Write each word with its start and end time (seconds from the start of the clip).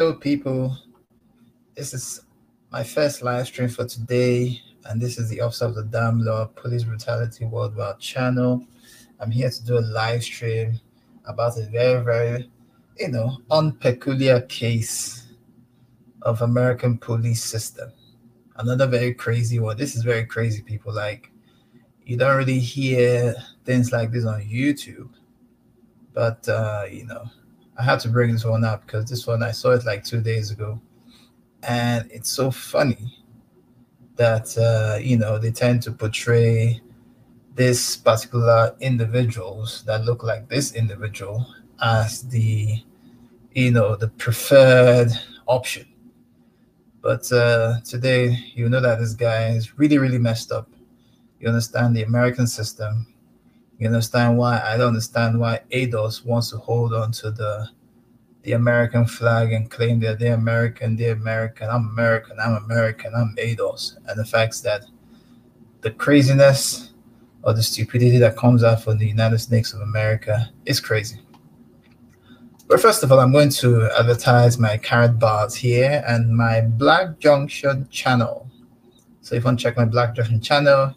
Hello, 0.00 0.14
people. 0.14 0.78
This 1.74 1.92
is 1.92 2.20
my 2.70 2.84
first 2.84 3.20
live 3.20 3.48
stream 3.48 3.68
for 3.68 3.84
today, 3.84 4.62
and 4.84 5.02
this 5.02 5.18
is 5.18 5.28
the 5.28 5.40
Officer 5.40 5.64
of 5.64 5.74
the 5.74 5.82
Damn 5.82 6.20
Law 6.20 6.44
Police 6.54 6.84
Brutality 6.84 7.44
Worldwide 7.46 7.98
channel. 7.98 8.64
I'm 9.18 9.32
here 9.32 9.50
to 9.50 9.64
do 9.66 9.76
a 9.76 9.80
live 9.80 10.22
stream 10.22 10.78
about 11.24 11.58
a 11.58 11.62
very, 11.62 12.04
very, 12.04 12.48
you 12.96 13.08
know, 13.08 13.38
unpeculiar 13.50 14.48
case 14.48 15.26
of 16.22 16.42
American 16.42 16.96
police 16.98 17.42
system. 17.42 17.90
Another 18.54 18.86
very 18.86 19.14
crazy 19.14 19.58
one. 19.58 19.76
This 19.76 19.96
is 19.96 20.04
very 20.04 20.26
crazy, 20.26 20.62
people. 20.62 20.94
Like, 20.94 21.32
you 22.04 22.16
don't 22.16 22.36
really 22.36 22.60
hear 22.60 23.34
things 23.64 23.90
like 23.90 24.12
this 24.12 24.26
on 24.26 24.42
YouTube, 24.42 25.10
but 26.14 26.48
uh, 26.48 26.84
you 26.88 27.04
know, 27.04 27.28
I 27.78 27.84
had 27.84 28.00
to 28.00 28.08
bring 28.08 28.32
this 28.32 28.44
one 28.44 28.64
up 28.64 28.84
because 28.84 29.08
this 29.08 29.26
one 29.26 29.42
I 29.42 29.52
saw 29.52 29.70
it 29.70 29.84
like 29.84 30.02
two 30.02 30.20
days 30.20 30.50
ago, 30.50 30.80
and 31.62 32.10
it's 32.10 32.28
so 32.28 32.50
funny 32.50 33.14
that 34.16 34.58
uh, 34.58 34.98
you 35.00 35.16
know 35.16 35.38
they 35.38 35.52
tend 35.52 35.82
to 35.82 35.92
portray 35.92 36.80
this 37.54 37.96
particular 37.96 38.74
individuals 38.80 39.84
that 39.86 40.04
look 40.04 40.24
like 40.24 40.48
this 40.48 40.74
individual 40.74 41.46
as 41.80 42.22
the 42.22 42.82
you 43.52 43.70
know 43.70 43.94
the 43.94 44.08
preferred 44.08 45.12
option. 45.46 45.86
But 47.00 47.30
uh, 47.30 47.80
today 47.84 48.36
you 48.54 48.68
know 48.68 48.80
that 48.80 48.98
this 48.98 49.14
guy 49.14 49.50
is 49.50 49.78
really 49.78 49.98
really 49.98 50.18
messed 50.18 50.50
up. 50.50 50.68
You 51.38 51.46
understand 51.46 51.94
the 51.94 52.02
American 52.02 52.48
system 52.48 53.06
you 53.78 53.86
understand 53.86 54.36
why 54.36 54.60
I 54.60 54.76
don't 54.76 54.88
understand 54.88 55.38
why 55.38 55.60
ADOS 55.70 56.24
wants 56.24 56.50
to 56.50 56.58
hold 56.58 56.92
on 56.92 57.12
to 57.12 57.30
the 57.30 57.68
the 58.42 58.52
American 58.52 59.04
flag 59.04 59.52
and 59.52 59.70
claim 59.70 60.00
that 60.00 60.18
they're 60.18 60.34
American, 60.34 60.96
they're 60.96 61.12
American, 61.12 61.68
I'm 61.68 61.88
American, 61.88 62.38
I'm 62.40 62.54
American, 62.64 63.12
I'm 63.14 63.34
ADOS. 63.36 63.98
And 64.06 64.18
the 64.18 64.24
fact 64.24 64.62
that 64.62 64.84
the 65.82 65.90
craziness 65.90 66.92
or 67.42 67.52
the 67.52 67.62
stupidity 67.62 68.18
that 68.18 68.36
comes 68.36 68.64
out 68.64 68.82
from 68.82 68.98
the 68.98 69.06
United 69.06 69.38
States 69.38 69.72
of 69.72 69.80
America 69.80 70.50
is 70.66 70.80
crazy. 70.80 71.20
But 72.68 72.80
first 72.80 73.02
of 73.02 73.10
all, 73.10 73.20
I'm 73.20 73.32
going 73.32 73.50
to 73.50 73.90
advertise 73.98 74.58
my 74.58 74.76
Karatbars 74.78 75.54
here 75.54 76.02
and 76.06 76.34
my 76.36 76.60
Black 76.60 77.18
Junction 77.18 77.88
channel. 77.90 78.50
So 79.20 79.34
if 79.34 79.42
you 79.42 79.44
want 79.46 79.58
to 79.58 79.62
check 79.62 79.76
my 79.76 79.84
Black 79.84 80.14
Junction 80.14 80.40
channel, 80.40 80.94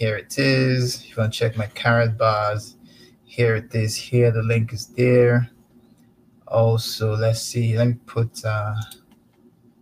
here 0.00 0.16
it 0.16 0.38
is. 0.38 1.02
If 1.02 1.10
you 1.10 1.16
want 1.18 1.34
to 1.34 1.38
check 1.38 1.58
my 1.58 1.66
Karatbars, 1.66 2.76
here 3.24 3.56
it 3.56 3.74
is. 3.74 3.94
Here 3.94 4.30
the 4.30 4.42
link 4.42 4.72
is 4.72 4.86
there. 4.86 5.50
Also, 6.48 7.14
let's 7.14 7.42
see. 7.42 7.76
Let 7.76 7.88
me 7.88 7.94
put 8.06 8.42
uh, 8.42 8.74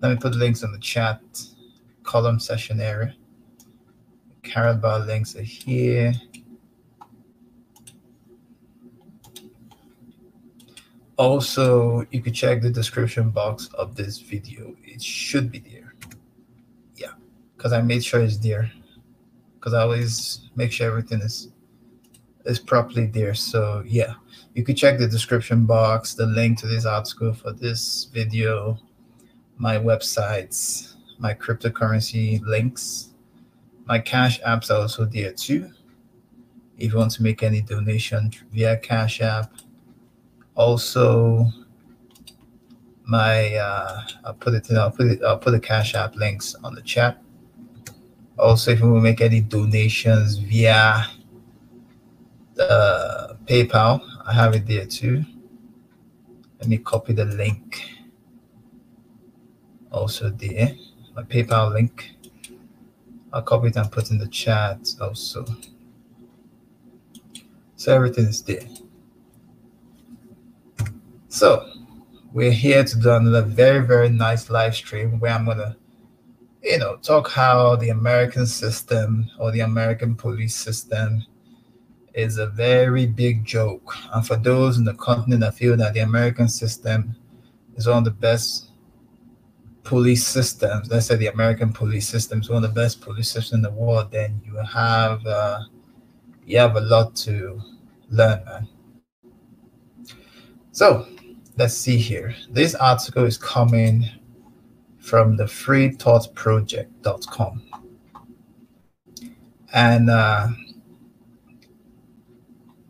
let 0.00 0.10
me 0.10 0.16
put 0.16 0.34
links 0.34 0.64
in 0.64 0.72
the 0.72 0.78
chat 0.80 1.20
column 2.02 2.40
session 2.40 2.80
area. 2.80 3.14
Karatbar 4.42 5.06
links 5.06 5.36
are 5.36 5.42
here. 5.42 6.12
Also, 11.16 12.04
you 12.10 12.20
can 12.22 12.32
check 12.32 12.60
the 12.60 12.70
description 12.70 13.30
box 13.30 13.68
of 13.74 13.94
this 13.94 14.18
video. 14.18 14.74
It 14.84 15.00
should 15.00 15.52
be 15.52 15.60
there. 15.60 15.94
Yeah, 16.96 17.12
because 17.56 17.72
I 17.72 17.82
made 17.82 18.04
sure 18.04 18.20
it's 18.20 18.38
there 18.38 18.72
because 19.58 19.74
I 19.74 19.82
always 19.82 20.48
make 20.56 20.72
sure 20.72 20.86
everything 20.86 21.20
is 21.20 21.48
is 22.44 22.58
properly 22.58 23.06
there. 23.06 23.34
So 23.34 23.82
yeah, 23.86 24.14
you 24.54 24.64
can 24.64 24.74
check 24.74 24.98
the 24.98 25.08
description 25.08 25.66
box, 25.66 26.14
the 26.14 26.26
link 26.26 26.58
to 26.60 26.66
this 26.66 26.86
article 26.86 27.34
for 27.34 27.52
this 27.52 28.08
video, 28.12 28.78
my 29.56 29.76
websites, 29.76 30.94
my 31.18 31.34
cryptocurrency 31.34 32.40
links, 32.46 33.10
my 33.86 33.98
cash 33.98 34.40
apps 34.42 34.70
are 34.70 34.82
also 34.82 35.04
there 35.04 35.32
too. 35.32 35.70
If 36.78 36.92
you 36.92 36.98
want 36.98 37.10
to 37.12 37.22
make 37.22 37.42
any 37.42 37.60
donation 37.60 38.30
via 38.52 38.76
Cash 38.76 39.20
App, 39.20 39.52
also 40.54 41.50
my 43.04 43.54
uh, 43.56 44.02
I'll 44.24 44.34
put 44.34 44.54
it 44.54 44.70
I'll 44.70 44.90
put 44.92 45.06
it 45.06 45.22
I'll 45.24 45.38
put 45.38 45.50
the 45.50 45.60
Cash 45.60 45.94
App 45.94 46.14
links 46.14 46.54
on 46.62 46.74
the 46.74 46.82
chat 46.82 47.20
also 48.38 48.70
if 48.72 48.80
you 48.80 48.86
make 49.00 49.20
any 49.20 49.40
donations 49.40 50.38
via 50.38 51.06
the 52.54 53.36
PayPal, 53.46 54.00
I 54.26 54.32
have 54.32 54.54
it 54.54 54.66
there 54.66 54.86
too. 54.86 55.24
Let 56.60 56.68
me 56.68 56.78
copy 56.78 57.12
the 57.12 57.24
link. 57.24 57.82
Also 59.90 60.30
there, 60.30 60.74
my 61.14 61.22
PayPal 61.22 61.72
link. 61.72 62.12
I'll 63.32 63.42
copy 63.42 63.68
it 63.68 63.76
and 63.76 63.90
put 63.90 64.10
in 64.10 64.18
the 64.18 64.28
chat 64.28 64.88
also. 65.00 65.44
So 67.76 67.94
everything 67.94 68.26
is 68.26 68.42
there. 68.42 68.66
So 71.28 71.68
we're 72.32 72.50
here 72.50 72.82
to 72.82 72.98
do 72.98 73.10
another 73.10 73.42
very, 73.42 73.86
very 73.86 74.08
nice 74.08 74.50
live 74.50 74.74
stream 74.74 75.20
where 75.20 75.32
I'm 75.32 75.44
gonna 75.44 75.76
you 76.68 76.78
know, 76.78 76.96
talk 76.96 77.30
how 77.30 77.76
the 77.76 77.88
American 77.88 78.46
system 78.46 79.30
or 79.38 79.50
the 79.50 79.60
American 79.60 80.14
police 80.14 80.54
system 80.54 81.24
is 82.12 82.36
a 82.36 82.46
very 82.46 83.06
big 83.06 83.42
joke. 83.44 83.94
And 84.12 84.26
for 84.26 84.36
those 84.36 84.76
in 84.76 84.84
the 84.84 84.92
continent 84.94 85.40
that 85.40 85.54
feel 85.54 85.78
that 85.78 85.94
the 85.94 86.00
American 86.00 86.46
system 86.46 87.16
is 87.76 87.86
one 87.86 87.98
of 87.98 88.04
the 88.04 88.10
best 88.10 88.72
police 89.82 90.26
systems, 90.26 90.90
let's 90.90 91.06
say 91.06 91.16
the 91.16 91.28
American 91.28 91.72
police 91.72 92.06
system 92.06 92.42
is 92.42 92.50
one 92.50 92.62
of 92.62 92.74
the 92.74 92.80
best 92.80 93.00
police 93.00 93.30
systems 93.30 93.54
in 93.54 93.62
the 93.62 93.70
world, 93.70 94.12
then 94.12 94.38
you 94.44 94.54
have 94.56 95.24
uh, 95.26 95.60
you 96.44 96.58
have 96.58 96.76
a 96.76 96.80
lot 96.80 97.16
to 97.16 97.62
learn, 98.10 98.44
man. 98.44 98.68
So 100.72 101.08
let's 101.56 101.74
see 101.74 101.96
here. 101.96 102.34
This 102.50 102.74
article 102.74 103.24
is 103.24 103.38
coming 103.38 104.04
from 105.08 105.36
the 105.36 105.44
freethoughtproject.com. 105.44 107.62
And 109.72 110.10
uh, 110.10 110.48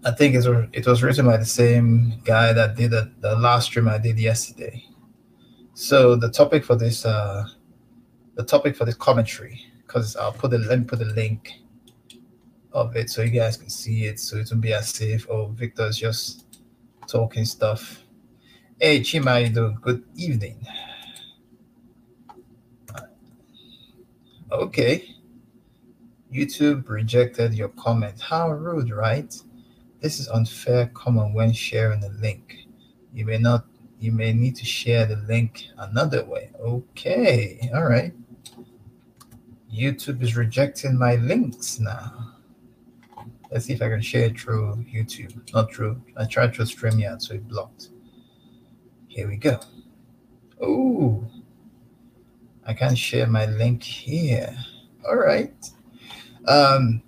I 0.04 0.10
think 0.12 0.34
it 0.34 0.38
was, 0.38 0.46
it 0.72 0.86
was 0.86 1.02
written 1.02 1.26
by 1.26 1.36
the 1.36 1.44
same 1.44 2.14
guy 2.24 2.52
that 2.52 2.76
did 2.76 2.90
the, 2.90 3.12
the 3.20 3.36
last 3.36 3.66
stream 3.66 3.88
I 3.88 3.98
did 3.98 4.18
yesterday. 4.18 4.84
So 5.74 6.16
the 6.16 6.30
topic 6.30 6.64
for 6.64 6.74
this 6.74 7.04
uh, 7.06 7.44
the 8.34 8.42
topic 8.42 8.74
for 8.76 8.84
this 8.84 8.96
commentary, 8.96 9.60
because 9.86 10.16
I'll 10.16 10.32
put 10.32 10.50
the 10.50 10.58
let 10.58 10.80
me 10.80 10.84
put 10.84 10.98
the 10.98 11.04
link 11.04 11.52
of 12.72 12.96
it 12.96 13.10
so 13.10 13.22
you 13.22 13.30
guys 13.30 13.56
can 13.56 13.70
see 13.70 14.06
it 14.06 14.18
so 14.18 14.38
it 14.38 14.48
won't 14.50 14.60
be 14.60 14.72
as 14.72 14.88
safe. 14.88 15.24
Oh, 15.30 15.46
Victor's 15.46 15.98
just 15.98 16.46
talking 17.06 17.44
stuff. 17.44 18.02
Hey 18.80 18.98
Chima, 19.00 19.40
you 19.42 19.50
doing? 19.50 19.78
Good 19.80 20.02
evening. 20.16 20.66
Okay. 24.50 25.14
YouTube 26.32 26.88
rejected 26.88 27.54
your 27.54 27.68
comment. 27.70 28.20
How 28.20 28.50
rude, 28.50 28.90
right? 28.90 29.34
This 30.00 30.20
is 30.20 30.28
unfair 30.28 30.86
comment 30.94 31.34
when 31.34 31.52
sharing 31.52 32.04
a 32.04 32.08
link. 32.08 32.66
You 33.12 33.24
may 33.24 33.38
not 33.38 33.64
you 34.00 34.12
may 34.12 34.32
need 34.32 34.54
to 34.56 34.64
share 34.64 35.06
the 35.06 35.16
link 35.16 35.66
another 35.78 36.24
way. 36.24 36.50
Okay, 36.60 37.68
all 37.74 37.84
right. 37.84 38.12
YouTube 39.72 40.22
is 40.22 40.36
rejecting 40.36 40.96
my 40.96 41.16
links 41.16 41.80
now. 41.80 42.34
Let's 43.50 43.66
see 43.66 43.72
if 43.72 43.82
I 43.82 43.88
can 43.88 44.02
share 44.02 44.26
it 44.26 44.38
through 44.38 44.84
YouTube. 44.92 45.52
Not 45.52 45.70
true. 45.70 46.00
I 46.16 46.26
tried 46.26 46.54
to 46.54 46.62
StreamYard, 46.62 47.22
so 47.22 47.34
it 47.34 47.48
blocked. 47.48 47.88
Here 49.08 49.26
we 49.26 49.36
go. 49.36 49.58
Oh, 50.60 51.24
I 52.68 52.74
can 52.74 52.94
share 52.94 53.26
my 53.26 53.46
link 53.46 53.82
here. 53.82 54.54
All 55.08 55.16
right. 55.16 55.54
Um, 56.46 57.02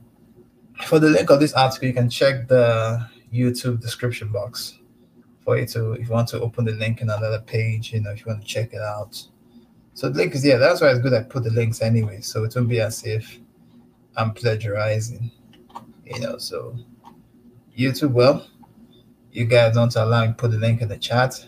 for 0.86 0.98
the 0.98 1.10
link 1.10 1.28
of 1.28 1.38
this 1.38 1.52
article, 1.52 1.86
you 1.86 1.92
can 1.92 2.08
check 2.08 2.48
the 2.48 3.06
YouTube 3.32 3.78
description 3.78 4.32
box 4.32 4.78
for 5.44 5.58
you 5.58 5.66
to, 5.66 5.92
if 5.92 6.08
you 6.08 6.14
want 6.14 6.28
to 6.28 6.40
open 6.40 6.64
the 6.64 6.72
link 6.72 7.02
in 7.02 7.10
another 7.10 7.40
page, 7.40 7.92
you 7.92 8.00
know, 8.00 8.10
if 8.10 8.20
you 8.20 8.32
want 8.32 8.40
to 8.40 8.46
check 8.46 8.72
it 8.72 8.80
out. 8.80 9.22
So 9.92 10.08
the 10.08 10.16
link 10.16 10.34
is 10.34 10.42
yeah, 10.46 10.56
that's 10.56 10.80
why 10.80 10.88
it's 10.88 11.00
good 11.00 11.12
I 11.12 11.24
put 11.24 11.44
the 11.44 11.50
links 11.50 11.82
anyway. 11.82 12.22
So 12.22 12.44
it 12.44 12.56
won't 12.56 12.70
be 12.70 12.80
as 12.80 13.04
if 13.04 13.38
I'm 14.16 14.32
plagiarizing, 14.32 15.30
you 16.06 16.20
know. 16.20 16.38
So 16.38 16.74
YouTube, 17.76 18.12
well, 18.12 18.46
you 19.30 19.44
guys 19.44 19.74
don't 19.74 19.94
allow 19.94 20.24
me 20.24 20.32
put 20.32 20.52
the 20.52 20.58
link 20.58 20.80
in 20.80 20.88
the 20.88 20.96
chat. 20.96 21.46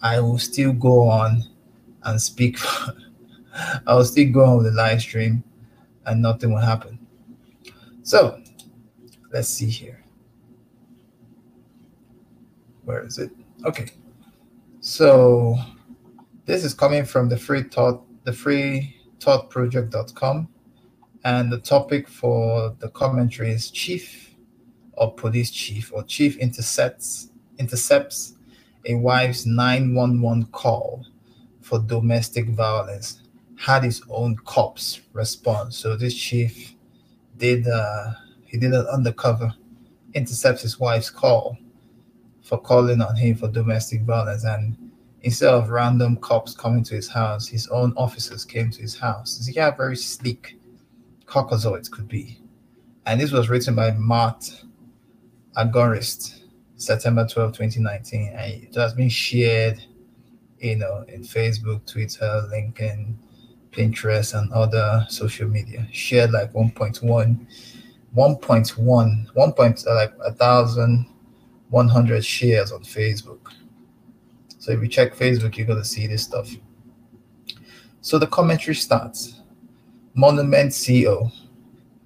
I 0.00 0.20
will 0.20 0.38
still 0.38 0.72
go 0.72 1.10
on 1.10 1.42
and 2.04 2.18
speak. 2.18 2.58
I'll 3.86 4.04
still 4.04 4.30
go 4.32 4.44
on 4.44 4.56
with 4.58 4.66
the 4.66 4.72
live 4.72 5.00
stream 5.00 5.44
and 6.06 6.22
nothing 6.22 6.52
will 6.52 6.60
happen. 6.60 6.98
So 8.02 8.40
let's 9.32 9.48
see 9.48 9.70
here. 9.70 10.04
Where 12.84 13.04
is 13.04 13.18
it? 13.18 13.30
Okay. 13.64 13.86
So 14.80 15.56
this 16.44 16.64
is 16.64 16.74
coming 16.74 17.04
from 17.04 17.28
the 17.28 17.38
free 17.38 17.62
thought, 17.62 18.02
the 18.24 18.32
free 18.32 18.96
thought 19.20 19.48
project.com. 19.50 20.48
And 21.24 21.50
the 21.50 21.58
topic 21.58 22.06
for 22.06 22.76
the 22.80 22.90
commentary 22.90 23.50
is 23.50 23.70
chief 23.70 24.34
or 24.92 25.14
police 25.14 25.50
chief 25.50 25.90
or 25.92 26.02
chief 26.04 26.36
intercepts 26.36 27.30
intercepts 27.58 28.34
a 28.86 28.94
wife's 28.94 29.46
911 29.46 30.46
call 30.52 31.06
for 31.62 31.78
domestic 31.78 32.50
violence 32.50 33.23
had 33.58 33.84
his 33.84 34.02
own 34.08 34.36
cops 34.44 35.00
respond 35.12 35.72
so 35.72 35.96
this 35.96 36.14
chief 36.14 36.74
did 37.36 37.66
uh 37.68 38.12
he 38.44 38.58
did 38.58 38.72
an 38.72 38.86
undercover 38.86 39.52
intercept 40.14 40.60
his 40.60 40.78
wife's 40.78 41.10
call 41.10 41.56
for 42.42 42.58
calling 42.58 43.00
on 43.00 43.16
him 43.16 43.34
for 43.36 43.48
domestic 43.48 44.02
violence 44.02 44.44
and 44.44 44.76
instead 45.24 45.52
of 45.52 45.70
random 45.70 46.16
cops 46.18 46.54
coming 46.54 46.84
to 46.84 46.94
his 46.94 47.08
house, 47.08 47.48
his 47.48 47.66
own 47.68 47.94
officers 47.96 48.44
came 48.44 48.70
to 48.70 48.82
his 48.82 48.96
house. 48.96 49.38
See 49.38 49.58
how 49.58 49.70
very 49.72 49.96
sleek 49.96 50.58
Caucasoids 51.26 51.90
could 51.90 52.06
be. 52.06 52.38
And 53.06 53.20
this 53.20 53.32
was 53.32 53.48
written 53.48 53.74
by 53.74 53.90
Matt 53.92 54.50
Agorist, 55.56 56.42
September 56.76 57.26
12, 57.26 57.52
2019. 57.52 58.34
And 58.36 58.62
it 58.64 58.74
has 58.74 58.92
been 58.92 59.08
shared, 59.08 59.82
you 60.58 60.76
know, 60.76 61.04
in 61.08 61.22
Facebook, 61.22 61.90
Twitter, 61.90 62.46
LinkedIn, 62.52 63.14
Pinterest, 63.74 64.38
and 64.38 64.52
other 64.52 65.04
social 65.08 65.48
media. 65.48 65.86
Shared 65.92 66.30
like 66.30 66.52
1.1, 66.52 67.00
1.1, 68.16 69.34
1. 69.34 69.52
Point, 69.52 69.84
uh, 69.86 69.94
like 69.94 70.12
a 70.24 70.32
thousand, 70.32 71.06
100 71.70 72.24
shares 72.24 72.72
on 72.72 72.82
Facebook. 72.82 73.40
So 74.58 74.72
if 74.72 74.80
you 74.80 74.88
check 74.88 75.14
Facebook, 75.14 75.56
you're 75.56 75.66
to 75.66 75.84
see 75.84 76.06
this 76.06 76.22
stuff. 76.22 76.50
So 78.00 78.18
the 78.18 78.26
commentary 78.26 78.74
starts. 78.74 79.40
Monument 80.14 80.72
CO. 80.72 81.30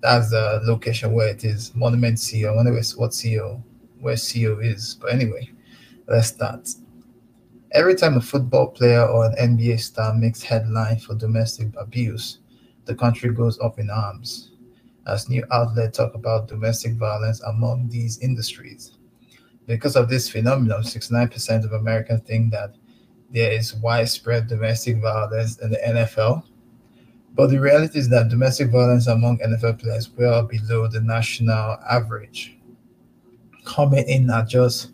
That's 0.01 0.31
the 0.31 0.61
location 0.65 1.13
where 1.13 1.29
it 1.29 1.45
is. 1.45 1.75
Monument 1.75 2.19
CO. 2.19 2.53
I 2.53 2.57
wonder 2.57 2.73
what 2.97 3.17
CO, 3.23 3.63
where 4.01 4.17
CO 4.17 4.59
is. 4.61 4.97
But 5.01 5.13
anyway, 5.13 5.51
let's 6.07 6.29
start. 6.29 6.69
Every 7.73 7.95
time 7.95 8.17
a 8.17 8.21
football 8.21 8.69
player 8.69 9.05
or 9.05 9.27
an 9.27 9.59
NBA 9.59 9.81
star 9.81 10.15
makes 10.15 10.43
headline 10.43 10.99
for 10.99 11.15
domestic 11.15 11.69
abuse, 11.77 12.39
the 12.87 12.95
country 12.95 13.31
goes 13.31 13.59
up 13.61 13.79
in 13.79 13.91
arms. 13.91 14.53
As 15.07 15.29
new 15.29 15.45
outlets 15.51 15.99
talk 15.99 16.15
about 16.15 16.49
domestic 16.49 16.95
violence 16.95 17.43
among 17.43 17.89
these 17.89 18.19
industries. 18.21 18.93
Because 19.67 19.97
of 19.97 20.09
this 20.09 20.31
phenomenon, 20.31 20.83
69% 20.83 21.65
of 21.65 21.73
Americans 21.73 22.23
think 22.27 22.53
that 22.53 22.75
there 23.31 23.53
is 23.53 23.75
widespread 23.75 24.47
domestic 24.47 25.03
violence 25.03 25.59
in 25.59 25.71
the 25.71 25.77
NFL. 25.77 26.45
But 27.35 27.51
the 27.51 27.61
reality 27.61 27.99
is 27.99 28.09
that 28.09 28.31
domestic 28.31 28.71
violence 28.71 29.07
among 29.07 29.39
NFL 29.41 29.81
players 29.81 30.09
well 30.09 30.43
below 30.43 30.89
the 30.89 31.03
national 31.03 31.77
average, 31.89 32.57
coming 33.65 34.09
in 34.09 34.31
at 34.31 34.49
just 34.49 34.93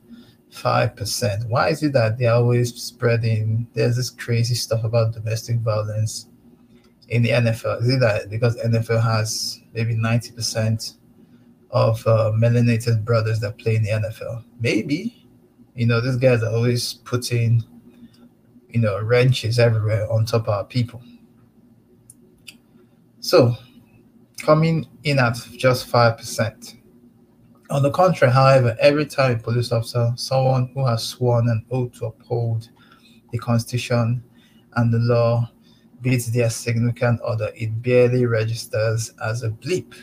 5%. 0.55 1.49
Why 1.49 1.69
is 1.69 1.83
it 1.83 1.93
that 1.93 2.19
they're 2.19 2.35
always 2.35 2.75
spreading? 2.75 3.67
There's 3.75 3.97
this 3.97 4.11
crazy 4.11 4.55
stuff 4.55 4.85
about 4.85 5.13
domestic 5.13 5.59
violence 5.59 6.29
in 7.09 7.23
the 7.23 7.31
NFL. 7.31 7.83
Is 7.83 7.95
it 7.95 8.01
that 8.01 8.31
because 8.31 8.57
NFL 8.57 9.03
has 9.03 9.61
maybe 9.73 9.95
90% 9.95 10.95
of 11.75 12.07
uh, 12.07 12.31
melanated 12.33 13.05
brothers 13.05 13.41
that 13.41 13.59
play 13.59 13.75
in 13.75 13.83
the 13.83 13.91
NFL. 13.91 14.45
Maybe, 14.61 15.27
you 15.75 15.87
know, 15.87 16.01
these 16.01 16.17
guys 16.17 16.43
are 16.45 16.55
always 16.55 16.95
putting, 16.95 17.65
you 18.69 18.81
know, 18.81 19.01
wrenches 19.03 19.59
everywhere 19.59 20.11
on 20.11 20.25
top 20.25 20.43
of 20.43 20.49
our 20.51 20.65
people. 20.65 21.03
So, 23.19 23.57
coming 24.39 24.87
in 25.03 25.19
at 25.19 25.37
just 25.57 25.91
5%. 25.91 26.77
On 27.71 27.83
the 27.83 27.91
contrary, 27.91 28.33
however, 28.33 28.77
every 28.79 29.07
time 29.07 29.33
a 29.33 29.39
police 29.39 29.73
officer, 29.73 30.13
someone 30.17 30.71
who 30.75 30.87
has 30.87 31.03
sworn 31.03 31.49
an 31.49 31.65
oath 31.71 31.93
to 31.99 32.07
uphold 32.07 32.69
the 33.33 33.39
Constitution 33.39 34.23
and 34.77 34.93
the 34.93 34.99
law, 34.99 35.51
beats 36.03 36.27
their 36.27 36.51
significant 36.51 37.21
other, 37.23 37.51
it 37.57 37.83
barely 37.83 38.27
registers 38.27 39.15
as 39.25 39.43
a 39.43 39.49
bleep 39.49 39.95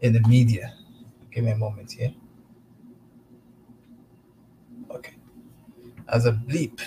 in 0.00 0.12
the 0.12 0.20
media. 0.20 0.72
Give 1.32 1.44
me 1.44 1.50
a 1.50 1.56
moment 1.56 1.90
here. 1.90 2.14
Okay. 4.90 5.14
As 6.08 6.26
a 6.26 6.32
bleep. 6.32 6.80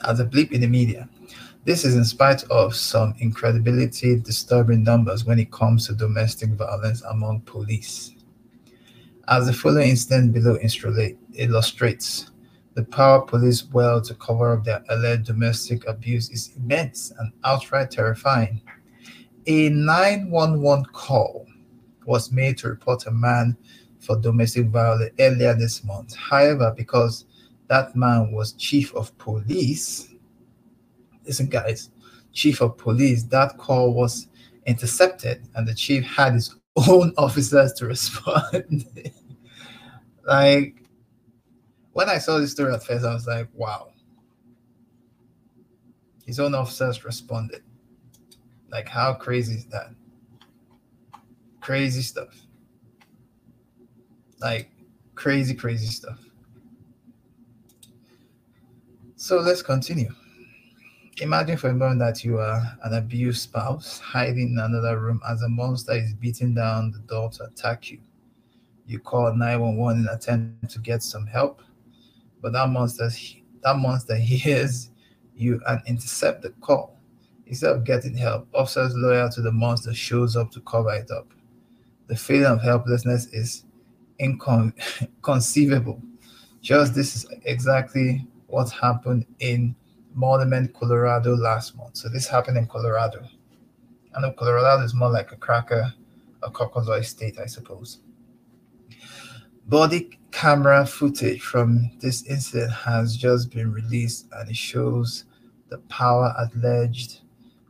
As 0.00 0.18
a 0.18 0.24
bleep 0.24 0.50
in 0.50 0.60
the 0.60 0.66
media. 0.66 1.08
This 1.68 1.84
is 1.84 1.96
in 1.96 2.04
spite 2.06 2.44
of 2.44 2.74
some 2.74 3.14
incredibility 3.18 4.16
disturbing 4.16 4.82
numbers 4.84 5.26
when 5.26 5.38
it 5.38 5.52
comes 5.52 5.86
to 5.86 5.92
domestic 5.92 6.48
violence 6.52 7.02
among 7.02 7.42
police. 7.42 8.14
As 9.28 9.44
the 9.44 9.52
following 9.52 9.90
incident 9.90 10.32
below 10.32 10.56
illustrates, 11.34 12.30
the 12.72 12.84
power 12.84 13.20
police 13.20 13.66
well 13.70 14.00
to 14.00 14.14
cover 14.14 14.54
up 14.54 14.64
their 14.64 14.82
alleged 14.88 15.26
domestic 15.26 15.86
abuse 15.86 16.30
is 16.30 16.56
immense 16.56 17.12
and 17.18 17.32
outright 17.44 17.90
terrifying. 17.90 18.62
A 19.46 19.68
911 19.68 20.86
call 20.94 21.44
was 22.06 22.32
made 22.32 22.56
to 22.56 22.68
report 22.68 23.04
a 23.04 23.10
man 23.10 23.54
for 24.00 24.16
domestic 24.16 24.68
violence 24.68 25.12
earlier 25.18 25.52
this 25.52 25.84
month. 25.84 26.16
However, 26.16 26.72
because 26.74 27.26
that 27.66 27.94
man 27.94 28.32
was 28.32 28.54
chief 28.54 28.94
of 28.94 29.14
police, 29.18 30.14
listen, 31.28 31.46
guys, 31.46 31.90
chief 32.32 32.60
of 32.60 32.76
police, 32.78 33.22
that 33.24 33.56
call 33.58 33.92
was 33.92 34.26
intercepted 34.66 35.46
and 35.54 35.68
the 35.68 35.74
chief 35.74 36.02
had 36.04 36.32
his 36.32 36.56
own 36.88 37.12
officers 37.16 37.72
to 37.74 37.86
respond. 37.86 38.84
like, 40.26 40.82
when 41.92 42.08
I 42.08 42.18
saw 42.18 42.38
this 42.38 42.52
story 42.52 42.72
at 42.72 42.82
first, 42.82 43.04
I 43.04 43.12
was 43.12 43.26
like, 43.26 43.48
wow. 43.54 43.90
His 46.26 46.40
own 46.40 46.54
officers 46.54 47.04
responded. 47.04 47.62
Like, 48.70 48.88
how 48.88 49.14
crazy 49.14 49.54
is 49.54 49.66
that? 49.66 49.90
Crazy 51.60 52.02
stuff. 52.02 52.34
Like, 54.40 54.70
crazy, 55.14 55.54
crazy 55.54 55.86
stuff. 55.86 56.20
So 59.16 59.40
let's 59.40 59.62
continue. 59.62 60.14
Imagine 61.20 61.56
for 61.56 61.70
a 61.70 61.74
moment 61.74 61.98
that 61.98 62.22
you 62.22 62.38
are 62.38 62.62
an 62.84 62.94
abused 62.94 63.42
spouse 63.42 63.98
hiding 63.98 64.52
in 64.52 64.58
another 64.60 65.00
room 65.00 65.20
as 65.28 65.42
a 65.42 65.48
monster 65.48 65.92
is 65.92 66.14
beating 66.14 66.54
down 66.54 66.92
the 66.92 67.00
door 67.00 67.28
to 67.30 67.44
attack 67.44 67.90
you. 67.90 67.98
You 68.86 69.00
call 69.00 69.34
911 69.34 70.02
in 70.02 70.08
attempt 70.08 70.70
to 70.70 70.78
get 70.78 71.02
some 71.02 71.26
help, 71.26 71.60
but 72.40 72.52
that 72.52 72.68
monster 72.68 73.10
that 73.62 73.76
monster 73.78 74.14
hears 74.16 74.90
you 75.34 75.60
and 75.66 75.80
intercept 75.86 76.42
the 76.42 76.50
call. 76.60 76.96
Instead 77.46 77.72
of 77.74 77.84
getting 77.84 78.14
help, 78.14 78.46
officers 78.54 78.94
loyal 78.94 79.28
to 79.30 79.42
the 79.42 79.50
monster 79.50 79.92
shows 79.92 80.36
up 80.36 80.52
to 80.52 80.60
cover 80.60 80.94
it 80.94 81.10
up. 81.10 81.26
The 82.06 82.16
feeling 82.16 82.46
of 82.46 82.62
helplessness 82.62 83.26
is 83.32 83.64
inconceivable. 84.20 86.00
Just 86.60 86.94
this 86.94 87.16
is 87.16 87.26
exactly 87.44 88.24
what 88.46 88.70
happened 88.70 89.26
in 89.40 89.74
Monument, 90.18 90.74
Colorado 90.74 91.36
last 91.36 91.76
month. 91.76 91.96
So 91.96 92.08
this 92.08 92.26
happened 92.26 92.58
in 92.58 92.66
Colorado. 92.66 93.24
I 94.16 94.20
know 94.20 94.32
Colorado 94.32 94.82
is 94.82 94.92
more 94.92 95.10
like 95.10 95.30
a 95.30 95.36
cracker, 95.36 95.94
a 96.42 96.50
cockazoid 96.50 97.04
state, 97.04 97.38
I 97.38 97.46
suppose. 97.46 98.00
Body 99.68 100.18
camera 100.32 100.84
footage 100.84 101.40
from 101.40 101.92
this 102.00 102.24
incident 102.24 102.72
has 102.72 103.16
just 103.16 103.52
been 103.52 103.72
released 103.72 104.26
and 104.32 104.50
it 104.50 104.56
shows 104.56 105.24
the 105.68 105.78
power 105.88 106.34
alleged 106.36 107.20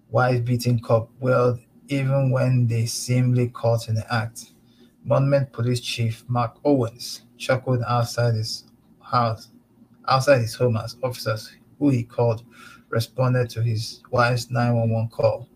wife 0.08 0.42
beating 0.42 0.78
cop 0.78 1.10
well 1.20 1.58
even 1.88 2.30
when 2.30 2.66
they 2.66 2.86
seemingly 2.86 3.48
caught 3.48 3.88
in 3.88 3.94
the 3.94 4.14
act. 4.14 4.52
Monument 5.04 5.52
Police 5.52 5.80
Chief 5.80 6.24
Mark 6.28 6.56
Owens 6.64 7.22
chuckled 7.36 7.82
outside 7.86 8.34
his 8.34 8.64
house, 9.02 9.50
outside 10.06 10.40
his 10.40 10.54
home 10.54 10.78
as 10.78 10.96
officers 11.02 11.52
who 11.78 11.90
he 11.90 12.02
called 12.02 12.44
responded 12.90 13.50
to 13.50 13.62
his 13.62 14.02
wife's 14.10 14.50
911 14.50 15.08
call. 15.10 15.48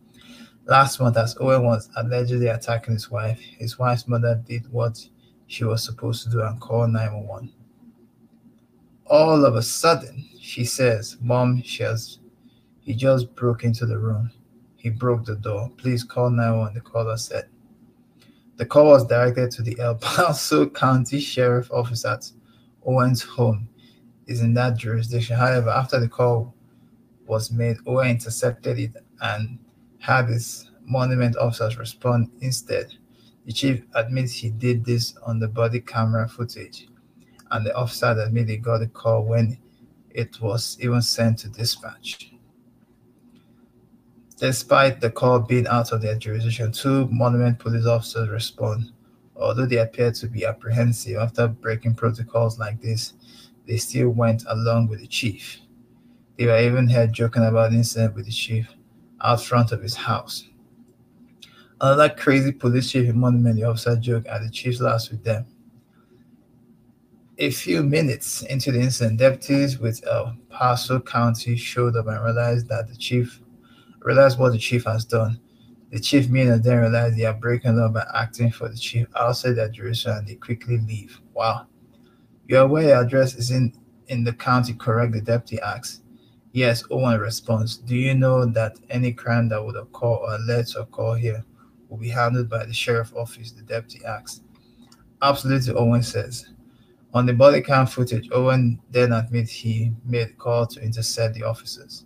Last 0.67 1.01
month, 1.01 1.17
as 1.17 1.37
Owen 1.41 1.65
was 1.65 1.89
allegedly 1.97 2.49
attacking 2.49 2.95
his 2.95 3.11
wife, 3.11 3.41
his 3.41 3.79
wife's 3.79 4.07
mother 4.07 4.41
did 4.47 4.71
what 4.71 5.05
she 5.47 5.65
was 5.65 5.85
supposed 5.85 6.25
to 6.25 6.31
do 6.31 6.43
and 6.43 6.61
call 6.61 6.87
911. 6.87 7.53
All 9.07 9.45
of 9.45 9.57
a 9.57 9.63
sudden, 9.63 10.25
she 10.41 10.65
says, 10.65 11.17
Mom, 11.21 11.63
she 11.63 11.83
has, 11.83 12.19
he 12.81 12.95
just 12.95 13.35
broke 13.35 13.65
into 13.65 13.87
the 13.87 13.99
room. 13.99 14.31
He 14.77 14.91
broke 14.91 15.25
the 15.25 15.37
door. 15.37 15.71
Please 15.77 16.05
call 16.05 16.31
911, 16.31 16.75
the 16.75 16.81
caller 16.81 17.17
said. 17.17 17.49
The 18.57 18.67
call 18.67 18.87
was 18.87 19.07
directed 19.07 19.51
to 19.53 19.63
the 19.63 19.79
El 19.81 19.97
Paso 19.97 20.69
County 20.71 21.19
Sheriff 21.19 21.71
Office 21.73 22.05
at 22.05 22.31
Owen's 22.87 23.23
home 23.23 23.69
is 24.27 24.41
in 24.41 24.55
that 24.55 24.77
jurisdiction. 24.77 25.37
However, 25.37 25.71
after 25.71 25.99
the 25.99 26.09
call 26.09 26.55
was 27.27 27.51
made, 27.51 27.77
Owen 27.87 28.11
intercepted 28.11 28.79
it 28.79 28.97
and 29.21 29.59
had 29.99 30.29
his 30.29 30.71
monument 30.85 31.37
officers 31.37 31.79
respond 31.79 32.31
instead. 32.41 32.95
The 33.47 33.53
chief 33.53 33.83
admits 33.95 34.33
he 34.35 34.51
did 34.51 34.85
this 34.85 35.17
on 35.27 35.39
the 35.39 35.49
body 35.49 35.81
camera 35.81 36.29
footage, 36.29 36.89
and 37.51 37.67
the 37.67 37.75
officer 37.75 38.11
admitted 38.11 38.51
he 38.51 38.57
got 38.57 38.79
the 38.79 38.89
call 38.89 39.25
when 39.25 39.59
it 40.11 40.41
was 40.41 40.77
even 40.81 41.03
sent 41.03 41.39
to 41.41 41.49
dispatch. 41.49 42.33
Despite 44.37 45.01
the 45.01 45.11
call 45.11 45.39
being 45.39 45.67
out 45.69 45.93
of 45.93 46.03
their 46.03 46.17
jurisdiction, 46.17 46.73
two 46.73 47.07
monument 47.09 47.59
police 47.59 47.87
officers 47.87 48.29
respond. 48.29 48.93
Although 49.37 49.67
they 49.67 49.79
appear 49.79 50.13
to 50.13 50.27
be 50.27 50.45
apprehensive 50.45 51.17
after 51.17 51.49
breaking 51.49 51.95
protocols 51.95 52.59
like 52.59 52.81
this, 52.81 53.15
they 53.67 53.77
still 53.77 54.11
went 54.11 54.45
along 54.49 54.89
with 54.89 55.01
the 55.01 55.07
chief. 55.07 55.61
They 56.39 56.47
were 56.47 56.59
even 56.59 56.89
heard 56.89 57.13
joking 57.13 57.45
about 57.45 57.71
the 57.71 57.79
incident 57.79 58.15
with 58.15 58.27
the 58.27 58.33
chief 58.33 58.69
out 59.21 59.43
front 59.43 59.73
of 59.73 59.83
his 59.83 59.95
house. 59.95 60.49
Another 61.81 62.09
crazy 62.09 62.53
police 62.53 62.91
chief 62.91 63.09
in 63.09 63.19
Monument, 63.19 63.57
the 63.57 63.65
officer 63.65 63.97
joked 63.97 64.27
at 64.29 64.43
the 64.43 64.51
chief's 64.51 64.81
last 64.81 65.11
with 65.11 65.25
them. 65.25 65.47
A 67.39 67.51
few 67.51 67.83
minutes 67.83 68.43
into 68.43 68.71
the 68.71 68.81
incident, 68.81 69.19
deputies 69.19 69.79
with 69.79 70.07
El 70.07 70.37
Paso 70.49 71.01
County 71.01 71.57
showed 71.57 71.97
up 71.97 72.07
and 72.07 72.23
realized 72.23 72.69
that 72.69 72.89
the 72.89 72.97
chief 72.97 73.41
realized 74.01 74.39
what 74.39 74.53
the 74.53 74.59
chief 74.59 74.85
has 74.85 75.05
done. 75.05 75.41
The 75.91 76.01
chief 76.01 76.29
meanwhile 76.29 76.61
then 76.61 76.79
realized 76.79 77.17
they 77.17 77.25
are 77.25 77.35
breaking 77.35 77.77
law 77.77 77.89
by 77.89 78.07
acting 78.15 78.51
for 78.51 78.69
the 78.69 78.77
chief 78.77 79.07
outside 79.17 79.55
their 79.55 79.69
jurisdiction 79.69 80.19
and 80.19 80.27
they 80.27 80.37
quickly 80.37 80.79
leave. 80.79 81.21
Wow. 81.35 81.67
You 82.53 82.59
are 82.59 83.01
address 83.03 83.35
is 83.35 83.51
in, 83.51 83.73
in 84.09 84.25
the 84.25 84.33
county 84.35 84.75
correct? 84.75 85.15
The 85.15 85.23
deputy 85.23 85.59
asks. 85.63 86.03
Yes, 86.53 86.85
oh 86.91 87.01
Owen 87.01 87.19
responds. 87.19 87.79
Do 87.79 87.97
you 87.97 88.15
know 88.15 88.45
that 88.45 88.77
any 88.91 89.11
crime 89.15 89.49
that 89.49 89.65
would 89.65 89.75
occur 89.75 90.07
or 90.07 90.39
led 90.47 90.67
to 90.67 90.81
occur 90.81 91.15
here 91.15 91.47
will 91.89 91.97
be 91.97 92.11
handled 92.11 92.51
by 92.51 92.67
the 92.67 92.75
sheriff 92.75 93.11
office? 93.17 93.53
The 93.53 93.63
deputy 93.63 94.05
asks. 94.05 94.43
Absolutely, 95.23 95.73
Owen 95.73 96.03
says. 96.03 96.51
On 97.15 97.25
the 97.25 97.33
body 97.33 97.63
cam 97.63 97.87
footage, 97.87 98.29
Owen 98.33 98.79
then 98.91 99.15
admits 99.15 99.51
he 99.51 99.91
made 100.05 100.29
a 100.29 100.33
call 100.35 100.67
to 100.67 100.83
intercept 100.83 101.35
the 101.35 101.45
officers. 101.45 102.05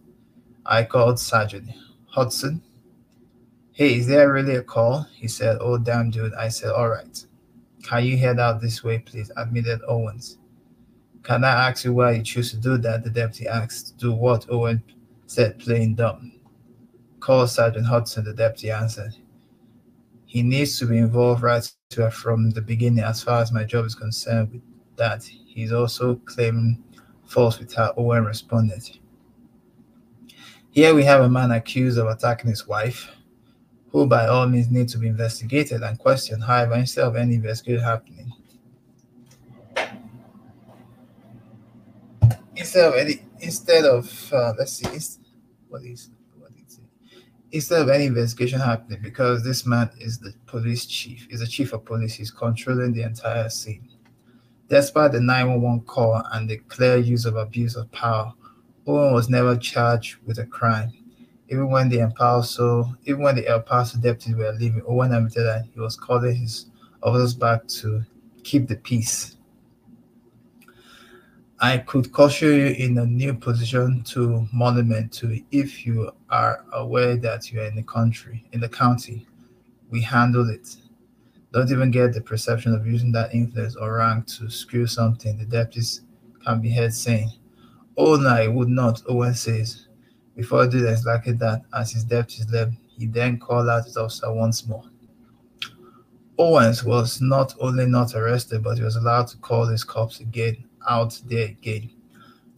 I 0.64 0.84
called 0.84 1.18
Sergeant 1.18 1.70
Hudson. 2.06 2.62
Hey, 3.72 3.96
is 3.96 4.06
there 4.06 4.32
really 4.32 4.54
a 4.54 4.62
call? 4.62 5.08
He 5.12 5.26
said, 5.26 5.58
Oh, 5.60 5.76
damn, 5.76 6.10
dude. 6.10 6.34
I 6.34 6.50
said, 6.50 6.70
All 6.70 6.88
right. 6.88 7.26
Can 7.86 8.04
you 8.04 8.16
head 8.18 8.40
out 8.40 8.60
this 8.60 8.82
way, 8.82 8.98
please? 8.98 9.30
Admitted 9.36 9.80
Owens. 9.86 10.38
Can 11.22 11.44
I 11.44 11.68
ask 11.68 11.84
you 11.84 11.94
why 11.94 12.12
you 12.12 12.22
choose 12.24 12.50
to 12.50 12.56
do 12.56 12.78
that? 12.78 13.04
The 13.04 13.10
deputy 13.10 13.46
asked. 13.46 13.96
Do 13.96 14.12
what? 14.12 14.44
Owen 14.50 14.82
said, 15.26 15.60
playing 15.60 15.94
dumb. 15.94 16.40
Call 17.20 17.46
Sergeant 17.46 17.86
Hudson, 17.86 18.24
the 18.24 18.32
deputy 18.32 18.72
answered. 18.72 19.14
He 20.24 20.42
needs 20.42 20.78
to 20.80 20.86
be 20.86 20.98
involved 20.98 21.42
right 21.42 21.72
from 22.10 22.50
the 22.50 22.60
beginning 22.60 23.04
as 23.04 23.22
far 23.22 23.40
as 23.40 23.52
my 23.52 23.62
job 23.62 23.84
is 23.84 23.94
concerned 23.94 24.50
with 24.50 24.62
that. 24.96 25.22
He's 25.22 25.72
also 25.72 26.16
claiming 26.24 26.82
false 27.24 27.60
with 27.60 27.72
how 27.72 27.94
Owen 27.96 28.24
responded. 28.24 28.98
Here 30.70 30.92
we 30.92 31.04
have 31.04 31.22
a 31.22 31.28
man 31.28 31.52
accused 31.52 31.98
of 31.98 32.08
attacking 32.08 32.50
his 32.50 32.66
wife, 32.66 33.15
who 33.96 34.06
by 34.06 34.26
all 34.26 34.46
means 34.46 34.70
need 34.70 34.86
to 34.86 34.98
be 34.98 35.08
investigated 35.08 35.82
and 35.82 35.98
questioned. 35.98 36.44
However, 36.44 36.74
instead 36.74 37.04
of 37.04 37.16
any 37.16 37.36
investigation 37.36 37.82
happening, 37.82 38.30
instead 42.54 42.84
of 42.84 42.94
any, 42.94 43.22
instead 43.40 43.86
of 43.86 44.32
uh, 44.34 44.52
let's 44.58 44.74
see, 44.74 44.84
what 45.70 45.82
is 45.82 46.10
what 46.36 46.50
is 46.62 46.78
it? 46.78 46.84
Instead 47.52 47.80
of 47.80 47.88
any 47.88 48.04
investigation 48.04 48.60
happening, 48.60 49.00
because 49.02 49.42
this 49.42 49.64
man 49.64 49.88
is 49.98 50.18
the 50.18 50.34
police 50.44 50.84
chief, 50.84 51.26
is 51.30 51.40
the 51.40 51.46
chief 51.46 51.72
of 51.72 51.86
police, 51.86 52.12
he's 52.12 52.30
controlling 52.30 52.92
the 52.92 53.02
entire 53.02 53.48
scene. 53.48 53.88
Despite 54.68 55.12
the 55.12 55.22
911 55.22 55.86
call 55.86 56.22
and 56.32 56.50
the 56.50 56.58
clear 56.58 56.98
use 56.98 57.24
of 57.24 57.36
abuse 57.36 57.76
of 57.76 57.90
power, 57.92 58.34
Owen 58.86 59.14
was 59.14 59.30
never 59.30 59.56
charged 59.56 60.16
with 60.26 60.38
a 60.38 60.44
crime. 60.44 60.92
Even 61.48 61.70
when 61.70 61.88
the 61.88 62.12
Paso, 62.16 62.96
even 63.04 63.22
when 63.22 63.36
the 63.36 63.64
Paso 63.66 63.98
deputies 63.98 64.34
were 64.34 64.52
leaving, 64.52 64.82
Owen 64.86 65.10
that 65.10 65.68
he 65.72 65.80
was 65.80 65.96
calling 65.96 66.34
his 66.34 66.66
officers 67.02 67.34
back 67.34 67.66
to 67.68 68.04
keep 68.42 68.66
the 68.66 68.76
peace. 68.76 69.36
I 71.58 71.78
could 71.78 72.12
caution 72.12 72.48
you 72.48 72.66
in 72.66 72.98
a 72.98 73.06
new 73.06 73.32
position 73.32 74.02
to 74.08 74.46
monument 74.52 75.10
to 75.14 75.40
if 75.50 75.86
you 75.86 76.10
are 76.28 76.64
aware 76.72 77.16
that 77.16 77.50
you 77.50 77.60
are 77.60 77.64
in 77.66 77.76
the 77.76 77.82
country, 77.82 78.44
in 78.52 78.60
the 78.60 78.68
county. 78.68 79.26
We 79.88 80.02
handle 80.02 80.50
it. 80.50 80.76
Don't 81.52 81.70
even 81.70 81.90
get 81.90 82.12
the 82.12 82.20
perception 82.20 82.74
of 82.74 82.86
using 82.86 83.10
that 83.12 83.32
influence 83.32 83.76
or 83.76 83.94
rank 83.94 84.26
to 84.38 84.50
screw 84.50 84.86
something. 84.86 85.38
The 85.38 85.46
deputies 85.46 86.02
can 86.44 86.60
be 86.60 86.70
heard 86.70 86.92
saying, 86.92 87.30
Oh, 87.96 88.16
no, 88.16 88.28
I 88.28 88.48
would 88.48 88.68
not, 88.68 89.02
Owen 89.08 89.34
says. 89.34 89.85
Before 90.36 90.66
doing 90.66 90.86
exactly 90.92 91.32
that, 91.34 91.62
as 91.74 91.92
his 91.92 92.04
depth 92.04 92.38
is 92.38 92.50
left, 92.50 92.72
he 92.96 93.06
then 93.06 93.38
called 93.38 93.68
out 93.68 93.86
his 93.86 93.96
officer 93.96 94.30
once 94.32 94.66
more. 94.66 94.84
Owens 96.38 96.84
was 96.84 97.22
not 97.22 97.54
only 97.58 97.86
not 97.86 98.14
arrested, 98.14 98.62
but 98.62 98.76
he 98.76 98.84
was 98.84 98.96
allowed 98.96 99.28
to 99.28 99.38
call 99.38 99.64
his 99.66 99.82
cops 99.82 100.20
again 100.20 100.64
out 100.86 101.18
there 101.26 101.46
again. 101.46 101.90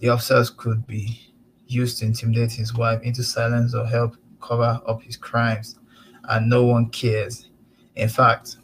The 0.01 0.09
officers 0.09 0.51
could 0.51 0.87
be 0.87 1.33
used 1.69 1.99
to 1.99 2.07
intimidate 2.07 2.53
his 2.53 2.75
wife 2.75 3.01
into 3.03 3.23
silence 3.23 3.75
or 3.75 3.87
help 3.87 4.17
cover 4.41 4.81
up 4.87 5.03
his 5.03 5.17
crimes, 5.17 5.79
and 6.25 6.49
no 6.49 6.65
one 6.65 6.89
cares. 6.91 7.49
In 7.95 8.09
fact, 8.09 8.57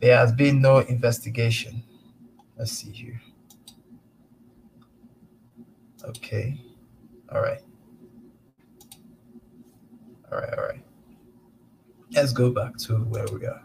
there 0.00 0.16
has 0.18 0.32
been 0.32 0.60
no 0.60 0.78
investigation. 0.80 1.82
Let's 2.58 2.72
see 2.72 2.90
here. 2.90 3.22
Okay. 6.04 6.60
All 7.34 7.42
right. 7.42 7.60
All 10.30 10.38
right. 10.38 10.58
All 10.58 10.64
right. 10.64 10.84
Let's 12.12 12.32
go 12.32 12.50
back 12.50 12.76
to 12.78 12.94
where 12.96 13.26
we 13.32 13.44
are. 13.46 13.62